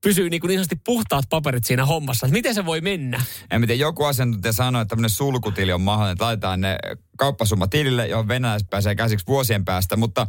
[0.00, 2.26] pysyy niin, kuin niin puhtaat paperit siinä hommassa.
[2.26, 3.22] Että miten se voi mennä?
[3.50, 6.78] En tiedä, joku asiantuntija sanoi, että tämmöinen sulkutili on mahdollinen, että laitetaan ne
[7.18, 10.26] kauppasumma tilille, johon venäläiset pääsee käsiksi vuosien päästä, mutta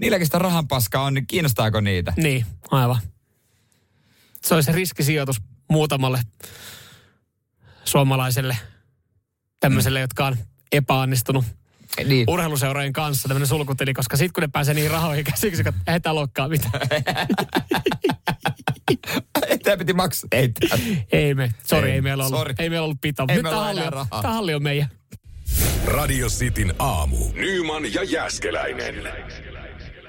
[0.00, 2.12] niilläkin sitä rahan paskaa on, niin kiinnostaako niitä?
[2.16, 2.98] Niin, aivan.
[4.42, 6.20] Se olisi riskisijoitus muutamalle
[7.84, 8.56] suomalaiselle
[9.60, 10.36] tämmöiselle, jotka on
[10.72, 11.44] epäonnistunut
[12.04, 12.24] Niin.
[12.30, 16.14] urheiluseurojen kanssa tämmöinen sulkutili, koska sitten kun ne pääsee niihin rahoihin käsiksi, että ei tää
[16.14, 16.48] lokkaa
[19.62, 20.28] Tämä piti maksaa.
[20.32, 20.78] Ei, tää-
[21.12, 22.54] Ei me, sori, Ei, ei, meillä ollut, sorry.
[22.58, 23.26] ei meillä ollut pitoa.
[23.28, 24.22] Ei meillä halli, enää on, rahaa.
[24.22, 24.88] tämä halli on meidän.
[25.86, 27.16] Radio Cityn aamu.
[27.34, 28.94] Nyman ja Jäskeläinen.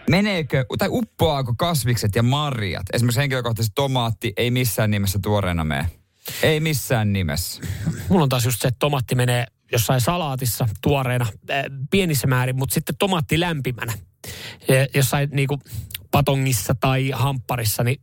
[0.09, 2.83] Meneekö, tai uppoaako kasvikset ja marjat?
[2.93, 5.85] Esimerkiksi henkilökohtaisesti tomaatti ei missään nimessä tuoreena mene.
[6.43, 7.61] Ei missään nimessä.
[8.09, 12.73] Mulla on taas just se, että tomaatti menee jossain salaatissa tuoreena äh, pienissä määrin, mutta
[12.73, 13.93] sitten tomaatti lämpimänä.
[14.95, 15.59] Jossain niinku
[16.11, 17.97] patongissa tai hampparissa, niin.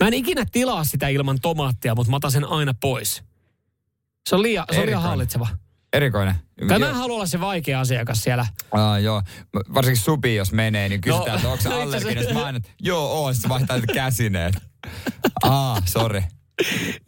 [0.00, 3.22] Mä en ikinä tilaa sitä ilman tomaattia, mutta mä otan sen aina pois.
[4.28, 5.48] Se on liian, se on liian hallitseva.
[5.92, 6.34] Erikoinen.
[6.68, 6.88] Kai mä Joo.
[6.90, 8.46] en halua olla se vaikea asiakas siellä.
[8.72, 9.22] Aa, joo.
[9.74, 12.34] Varsinkin supi, jos menee, niin kysytään, No, että onko se allerginen.
[12.34, 13.34] Mä aina, että joo, on.
[13.34, 14.54] Sitten vaihtaa käsineet.
[15.42, 16.22] Aa, sorry.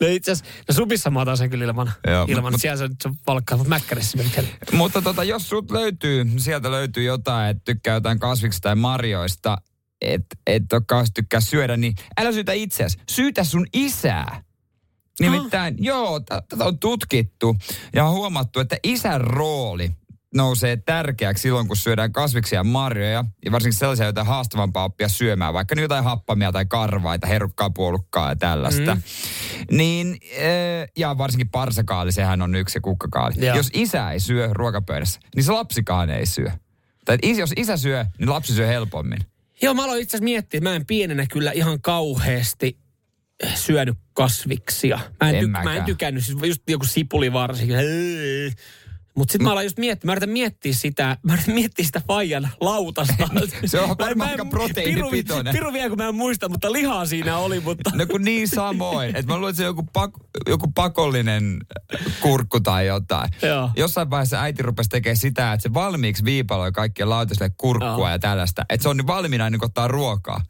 [0.00, 1.92] No itse asiassa, no supissa mä otan sen kyllä ilman.
[2.06, 4.18] Joo, ilman mut- mut, siellä se, se valkkaa, mutta mäkkärissä.
[4.72, 9.58] Mutta tota, jos sut löytyy, sieltä löytyy jotain, että tykkää jotain kasviksi tai marjoista,
[10.00, 12.98] että et ole kauheasti tykkää syödä, niin älä syytä itseäsi.
[13.10, 14.42] Syytä sun isää.
[15.20, 15.78] Nimittäin, Ah.
[15.84, 17.56] joo, tätä on tutkittu
[17.94, 19.90] ja on huomattu, että isän rooli
[20.34, 25.08] nousee tärkeäksi silloin, kun syödään kasviksia ja marjoja, ja varsinkin sellaisia, joita on haastavampaa oppia
[25.08, 28.94] syömään, vaikka nyt jotain happamia tai karvaita, herukkaa, puolukkaa ja tällaista.
[28.94, 29.02] Mm.
[29.70, 33.46] Niin, äh, ja varsinkin parsakaali, sehän on yksi ja kukkakaali.
[33.46, 33.56] Joo.
[33.56, 36.50] Jos isä ei syö ruokapöydässä, niin se lapsikaan ei syö.
[37.04, 39.18] Tai et jos isä syö, niin lapsi syö helpommin.
[39.62, 42.78] Joo, mä aloin itse asiassa miettiä, että mä en pienenä kyllä ihan kauheasti
[43.54, 45.00] syönyt kasviksia.
[45.20, 47.76] Mä en, En tyk- mä en tykännyt, siis just joku sipuli varsinkin.
[49.16, 52.48] Mutta sitten mä aloin just miettiä, mä yritän miettiä sitä, mä yritän miettiä sitä faijan
[52.60, 53.28] lautasta.
[53.66, 55.52] Se on varmaan aika proteiinipitoinen.
[55.52, 57.90] Piru, piru vielä, kun mä en muista, mutta lihaa siinä oli, mutta...
[57.94, 59.16] No kun niin samoin.
[59.16, 61.56] Että mä luulen, että se on joku, pak- joku pakollinen
[62.20, 63.30] kurkku tai jotain.
[63.42, 63.70] Joo.
[63.76, 68.08] Jossain vaiheessa äiti rupesi tekemään sitä, että se valmiiksi viipaloi kaikkien lautasille kurkkua Joo.
[68.08, 68.64] ja tällaista.
[68.68, 70.40] Että se on niin valmiina niin kuin ottaa ruokaa.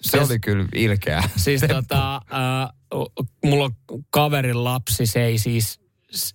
[0.00, 1.22] Se Siis- oli kyllä ilkeä.
[1.36, 2.68] Siis tota, äh,
[3.44, 3.72] mulla on
[4.10, 5.80] kaverin lapsi, se ei siis,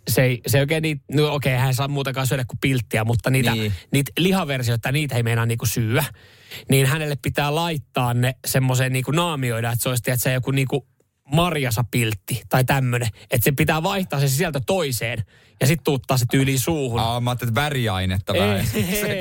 [0.08, 3.04] se ei, se ei oikein niitä, no okei, hän ei saa muutenkaan syödä kuin pilttiä,
[3.04, 3.74] mutta niitä, Niin.
[3.92, 6.04] niitä lihaversioita, niitä ei meinaa niinku syödä.
[6.70, 10.88] Niin hänelle pitää laittaa ne semmoiseen niinku naamioida, että se olisi, että se joku niinku
[11.34, 13.10] marjasapiltti tai tämmöinen.
[13.32, 15.24] Että se pitää vaihtaa se sisältö toiseen
[15.62, 17.00] ja sitten tuuttaa se tyyliin suuhun.
[17.00, 18.66] Aa, mä ajattelin, että väriainetta vähän.
[19.02, 19.20] Se-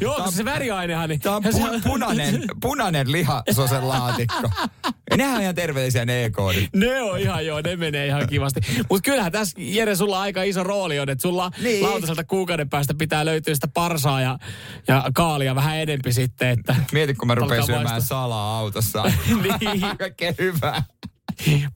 [0.00, 1.20] Joo, tää on- se väriainehan, niin...
[1.20, 4.50] Tämä on se pu- punainen, punainen lihasosen laatikko.
[5.10, 6.68] Ja nehän on ihan terveellisiä ne E-koodit.
[6.76, 8.60] Ne on ihan joo, ne menee ihan kivasti.
[8.90, 11.82] Mutta kyllähän tässä, Jere, sulla aika iso rooli on, että sulla Niin.
[11.82, 14.38] lautaselta kuukauden päästä pitää löytyä sitä parsaa ja,
[14.88, 19.02] ja kaalia vähän enempi sitten, että Mieti, kun mä rupean syömään salaa autossa.
[19.60, 19.98] Niin.
[19.98, 20.82] Kaikkea hyvää.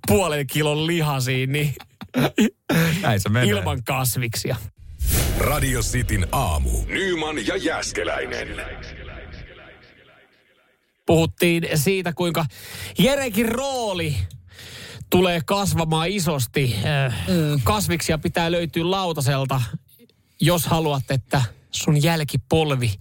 [0.07, 1.75] Puolen kilon lihasiin, niin
[3.03, 3.49] Näin se menee.
[3.49, 4.57] ilman kasviksia.
[5.39, 6.71] Radio Cityn aamu.
[6.87, 8.49] Nyman ja Jäskeläinen.
[11.07, 12.47] Puhuttiin siitä, kuinka
[12.99, 14.17] Jerekin rooli
[15.11, 16.77] tulee kasvamaan isosti.
[17.29, 17.61] Mm.
[17.65, 19.61] Kasviksia pitää löytyä lautaselta,
[20.41, 22.95] jos haluat, että sun jälkipolvi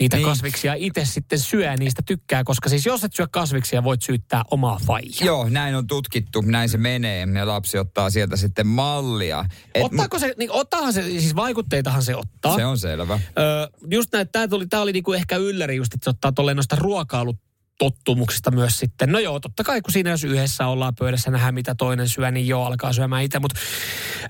[0.00, 0.26] niitä Niin.
[0.28, 2.44] kasviksia itse sitten syö ja niistä tykkää.
[2.44, 5.24] Koska siis jos et syö kasviksia, voit syyttää omaa faijaa.
[5.24, 9.44] Joo, näin on tutkittu, näin se menee ja lapsi ottaa sieltä sitten mallia.
[9.74, 12.56] Et Ottaako se, niin ottaahan se, siis vaikutteitahan se ottaa.
[12.56, 13.20] Se on selvä.
[13.38, 16.56] Öö, just näin, tämä oli, tää oli niinku ehkä ylläri just, että se ottaa tolleen
[16.56, 19.12] noista ruokailutottumuksista myös sitten.
[19.12, 22.48] No joo, totta kai kun siinä jos yhdessä ollaan pöydässä, nähdään mitä toinen syö, niin
[22.48, 23.38] joo, alkaa syömään itse.
[23.38, 23.58] Mutta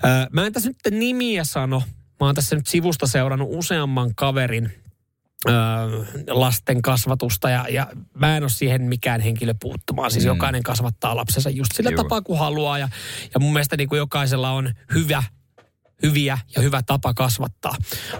[0.05, 1.83] öö, mä en tässä nyt nimiä sano.
[2.19, 4.71] Mä oon tässä nyt sivusta seurannut useamman kaverin
[6.29, 10.11] lasten kasvatusta ja, ja mä en ole siihen mikään henkilö puuttumaan.
[10.11, 10.27] Siis Mm.
[10.27, 11.97] jokainen kasvattaa lapsensa just sillä Juu.
[12.03, 12.77] tapaa, kun haluaa.
[12.77, 12.89] Ja,
[13.33, 15.23] ja mun mielestä niin kuin jokaisella on hyvä
[16.03, 17.75] hyviä ja hyvä tapa kasvattaa.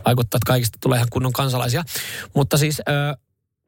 [0.05, 1.83] Vaikuttaa, että kaikista tulee ihan kunnon kansalaisia.
[2.35, 3.17] Mutta siis, ö,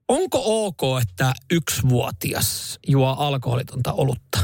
[0.07, 4.39] onko ok, että yksivuotias juo alkoholitonta olutta?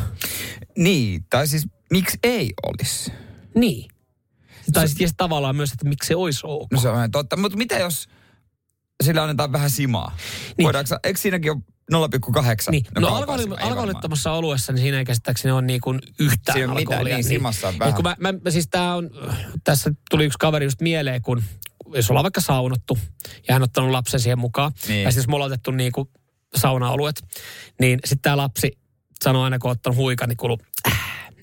[0.78, 3.14] Niin, tai siis miksi ei olisi?
[3.56, 3.90] Niin.
[4.74, 6.72] Tai sitten tavallaan myös, että miksi se olisi ok.
[6.72, 8.08] No se on totta, mutta mitä jos
[9.04, 10.08] sillä annetaan vähän simaa?
[10.18, 10.54] Niin.
[10.58, 10.66] Niin.
[10.66, 11.60] Voidaanko, eikö siinäkin ole
[11.94, 12.72] 0,8?
[12.72, 12.86] Niin.
[12.96, 13.18] No, kaupassa?
[13.18, 16.98] alkoholi, alkoholittomassa oluessa, niin siinä ei käsittääkseni ole niin kuin yhtään Siinä ei ole mitään,
[16.98, 17.16] alkoholia.
[17.16, 17.92] niin, simassa on vähän.
[17.92, 19.10] Ja kun mä, mä, mä, siis tää on,
[19.64, 21.44] tässä tuli yksi kaveri just mieleen, kun
[21.96, 22.98] jos ollaan vaikka saunottu
[23.48, 24.72] ja hän on ottanut lapsen siihen mukaan.
[24.88, 25.04] Niin.
[25.04, 26.10] Ja siis me ollaan otettu niin kuin
[26.56, 27.24] saunaoluet,
[27.80, 28.80] niin sitten tämä lapsi
[29.24, 31.00] sanoo aina, kun on ottanut huikan, niin kuuluu äh.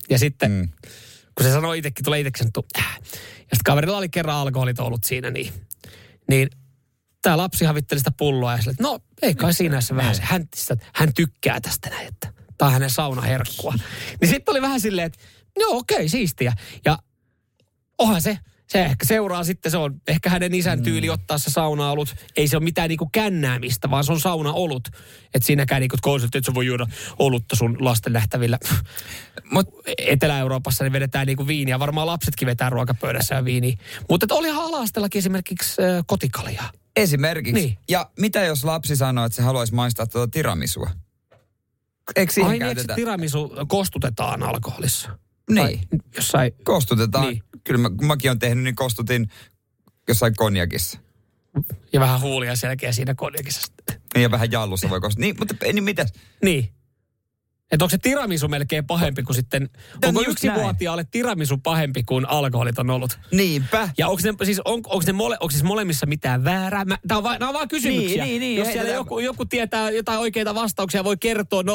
[0.09, 0.69] Ja sitten, mm.
[1.35, 2.99] kun se sanoo itsekin, tulee itsekin sanottu äh.
[3.37, 5.53] Ja sitten kaverilla oli kerran alkoholit ollut siinä, niin,
[6.29, 6.49] niin
[7.27, 10.21] tämä lapsi havitteli sitä pulloa ja sille, että no ei kai siinä se vähän se.
[10.25, 13.73] Hän, sitä, hän tykkää tästä näin, että tämä on hänen saunaherkkua.
[14.21, 15.19] niin sitten oli vähän silleen, että
[15.59, 16.53] joo okei, siistiä.
[16.85, 16.99] Ja
[17.97, 22.15] onhan se, Se ehkä seuraa sitten, se on ehkä hänen isän tyyli ottaa se sauna-olut.
[22.37, 24.87] Ei se ole mitään niinku kännäämistä, vaan se on sauna-olut.
[25.33, 26.85] Että siinäkään niinku konsult, että se voi juoda
[27.19, 28.59] olutta sun lasten nähtävillä.
[29.51, 31.79] Mut Etelä-Euroopassa niin vedetään niinku viiniä.
[31.79, 33.77] Varmaan lapsetkin vetää ruokapöydässä ja viiniä.
[34.09, 34.83] Mutta olihan ala
[35.15, 36.71] esimerkiksi äh, kotikaljaa.
[36.95, 37.53] esimerkiksi.
[37.53, 37.77] Niin.
[37.89, 40.89] Ja mitä jos lapsi sanoo, että se haluaisi maistaa tuota tiramisua?
[42.15, 45.09] Eikö siihen Ai niin, eikö tiramisu kostutetaan alkoholissa?
[45.49, 45.79] Niin.
[45.89, 47.27] Tai jossain, Kostutetaan.
[47.27, 47.43] Niin.
[47.63, 49.29] Kyllä mä, kun mäkin olen tehnyt, niin kostutin
[50.07, 50.99] jossain konjakissa.
[51.93, 53.73] ja vähän huulia selkeä siinä konjakissa.
[54.13, 55.21] Niin, Ja vähän jallussa voi kostuttaa.
[55.21, 56.13] Niin, mutta niin mitäs?
[56.43, 56.69] Niin.
[57.71, 59.69] Että onko se tiramisu melkein pahempi kuin sitten,
[60.05, 63.19] onko just yksivuotiaalle tiramisu pahempi kuin alkoholit on ollut?
[63.31, 63.89] Niinpä.
[63.97, 66.85] Ja onko, ne, siis, on, onko, ne mole, onko siis molemmissa mitään väärää?
[66.85, 68.23] Mä, tää on vaan, nämä on vaan kysymyksiä.
[68.23, 71.65] Niin, niin, niin, Jos siellä joku, joku tietää jotain oikeita vastauksia, voi kertoa 0447255854.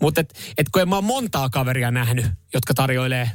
[0.00, 3.30] Mutta et, et kun en mä oon montaa kaveria nähnyt, jotka tarjoilee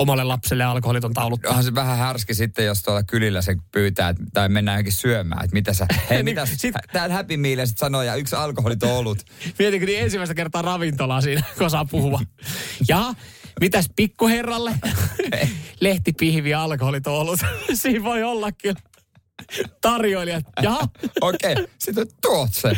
[0.00, 1.48] omalle lapselle alkoholiton taulutta.
[1.48, 5.44] Onhan se vähän härski sitten, jos tuolla kylillä se pyytää, että- tai mennään johonkin syömään,
[5.44, 8.90] että mitä sä, hei mitä Niin, sit- tää Happy Meal sit sanoo ja yksi alkoholiton
[8.92, 9.18] olut.
[9.58, 12.20] Mietinkö niin ensimmäistä kertaa ravintolaa siinä, kun osaa puhua.
[12.88, 13.14] Ja
[13.60, 14.72] mitäs pikkuherralle?
[15.80, 17.40] Lehtipihvi alkoholiton ollut.
[17.74, 18.80] Siinä voi olla kyllä
[19.80, 20.44] tarjoilijat.
[20.62, 20.78] Ja
[21.20, 21.66] Okei, okay.
[21.78, 22.72] sitten tuot se.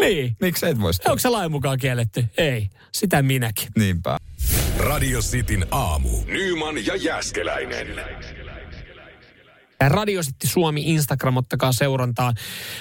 [0.00, 0.36] niin.
[0.40, 2.24] Miksi et voisi Onko se lain mukaan kielletty?
[2.36, 2.68] Ei.
[2.94, 3.68] Sitä minäkin.
[3.78, 4.16] Niinpä.
[4.78, 6.08] Radio Cityn aamu.
[6.26, 7.86] Nyman ja Jäskeläinen.
[9.88, 12.34] Radio City Suomi Instagram, ottakaa seurantaan.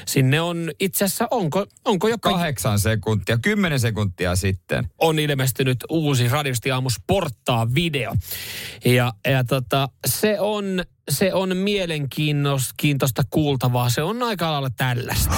[0.05, 4.89] Sinne on itse asiassa, onko, onko jopa Kahdeksan sekuntia, kymmenen sekuntia sitten.
[4.97, 8.15] on ilmestynyt uusi Radio City Aamu Sporttaa video.
[8.85, 13.89] Ja, ja tota, se on, se on mielenkiintoista kuultavaa.
[13.89, 15.35] Se on aika lailla tällaista.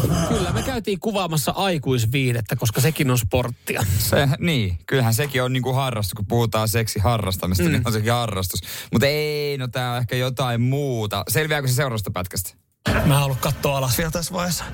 [0.28, 3.84] Kyllä, me käytiin kuvaamassa aikuisviidettä, koska sekin on sporttia.
[3.98, 7.70] Se, niin, kyllähän sekin on niinku harrastus, kun puhutaan seksi harrastamista, mm.
[7.70, 8.60] niin on sekin harrastus.
[8.92, 11.24] Mutta ei, no tää on ehkä jotain muuta.
[11.28, 12.54] Selviääkö se seuraavasta pätkästä?
[12.88, 14.64] Mä en halua katsoa alas vielä tässä vaiheessa.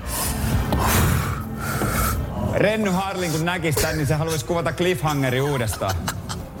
[2.53, 5.95] Renny Harlin kun näkisi tän, niin se haluaisi kuvata cliffhangeri uudestaan.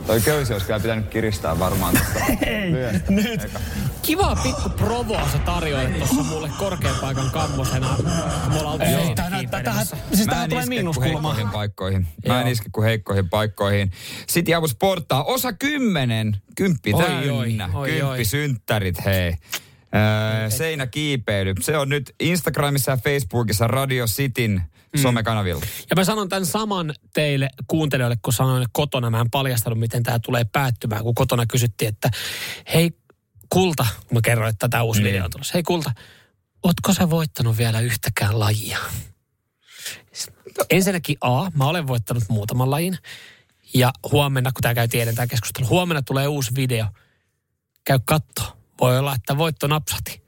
[0.07, 2.19] Toi köysi olisi kyllä pitänyt kiristää varmaan tästä.
[2.71, 3.11] Lyöstä.
[3.11, 3.41] Nyt.
[4.01, 7.97] Kiva pikku provoa sä tarjoilet tuossa mulle korkean paikan kammosena.
[8.53, 9.97] Me ollaan oltu seinäkiipeilemässä.
[10.13, 11.11] siis Mä tähän tulee miinuskulma.
[11.33, 12.07] heikkoihin paikkoihin.
[12.27, 13.91] Mä en iske kuin heikkoihin paikkoihin.
[14.27, 15.23] Sitten Javu Sporttaa.
[15.23, 16.37] Osa kymmenen.
[16.57, 17.69] Kymppi Oi, täynnä.
[17.73, 18.25] oi, oi, Kymppi oi.
[18.25, 19.33] synttärit, hei.
[19.95, 21.53] Öö, seinäkiipeily.
[21.61, 24.61] Se on nyt Instagramissa ja Facebookissa Radio Cityn
[24.93, 25.01] Mm.
[25.01, 25.65] somekanavilla.
[25.89, 29.09] Ja mä sanon tämän saman teille kuuntelijoille, kun sanoin kotona.
[29.09, 32.09] Mä en paljastanut, miten tämä tulee päättymään, kun kotona kysyttiin, että
[32.73, 32.91] hei
[33.49, 35.11] Kulta, kun mä kerroin, että tämä uusi Niin.
[35.11, 35.51] video on tulossa.
[35.53, 35.91] Hei Kulta,
[36.63, 38.77] ootko sä voittanut vielä yhtäkään lajia?
[40.69, 42.97] Ensinnäkin A, mä olen voittanut muutaman lajin.
[43.73, 46.87] Ja huomenna, kun tämä käy tiedän tämä keskustelu, huomenna tulee uusi video.
[47.85, 48.57] Käy katto.
[48.81, 50.22] Voi olla, että voitto napsahti.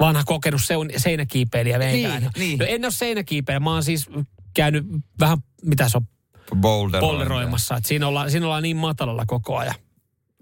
[0.00, 2.30] Vanha kokenut seun- seinäkiipeilijä meikäläinen.
[2.38, 2.58] niin.
[2.58, 4.10] No en ole seinäkiipeilijä, mä oon siis
[4.54, 4.86] käynyt
[5.20, 6.06] vähän, mitä se on,
[6.60, 7.00] Boulder.
[7.00, 7.76] polleroimassa.
[7.76, 9.74] Että siinä, ollaan, siinä ollaan niin matalalla koko ajan.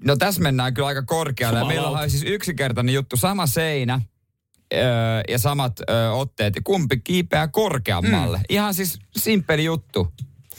[0.04, 1.58] No tässä mennään kyllä aika korkealle.
[1.58, 3.16] Ja Meillä on siis yksinkertainen juttu.
[3.16, 4.00] Sama seinä
[4.74, 4.82] öö,
[5.28, 6.54] ja samat öö, otteet.
[6.64, 8.38] Kumpi kiipeää korkeammalle.
[8.38, 8.44] Mm.
[8.48, 10.12] Ihan siis simppeli juttu.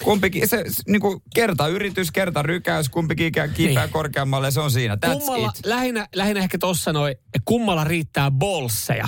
[0.04, 3.80] Kumpikin, se, se niin kuin kerta yritys, kerta rykäys, kumpi kiipeää, Niin.
[3.91, 4.98] korkeammalle, se on siinä.
[5.06, 5.66] That's Kummalla, it.
[5.66, 9.08] lähinnä, lähinnä ehkä tuossa noin, kummalla riittää bolseja.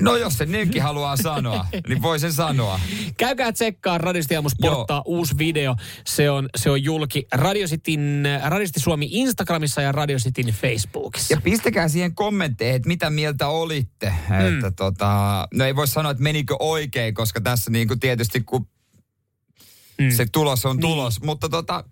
[0.00, 2.80] No jos se niinkin haluaa sanoa, niin voi sen sanoa.
[3.16, 5.76] Käykää tsekkaa Radistiamus Sporttaa uusi video.
[6.06, 11.34] Se on, se on julki Radiositin, Radisti Suomi Instagramissa ja Radiositin Facebookissa.
[11.34, 14.12] Ja pistäkää siihen kommentteihin, että mitä mieltä olitte.
[14.28, 14.48] Mm.
[14.48, 18.68] Että tota, no ei voi sanoa, että menikö oikein, koska tässä niin kuin tietysti kun
[20.00, 20.10] mm.
[20.10, 21.22] se tulos on tulos.
[21.22, 21.84] Mutta tota,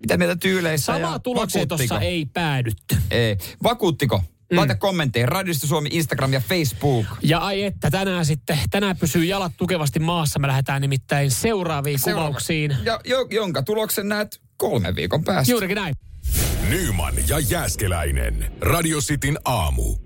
[0.00, 2.96] mitä mieltä tyyleissä Samaa ja tulokseen tuossa ei päädytty.
[3.10, 3.36] ei.
[3.62, 4.18] Vakuuttiko?
[4.18, 4.58] Mm.
[4.58, 5.26] Laita kommentteja.
[5.26, 7.06] Radiosta Suomi, Instagram ja Facebook.
[7.22, 10.38] Ja ai että, tänään sitten, tänään pysyy jalat tukevasti maassa.
[10.38, 12.28] Me lähdetään nimittäin seuraaviin Seuraava.
[12.28, 12.76] kuvauksiin.
[12.82, 15.52] Ja, jo, jonka tuloksen näet kolmen viikon päästä.
[15.52, 15.94] Juurikin näin.
[16.68, 18.52] Nyman ja Jäskeläinen.
[18.60, 19.96] Radio Cityn aamu.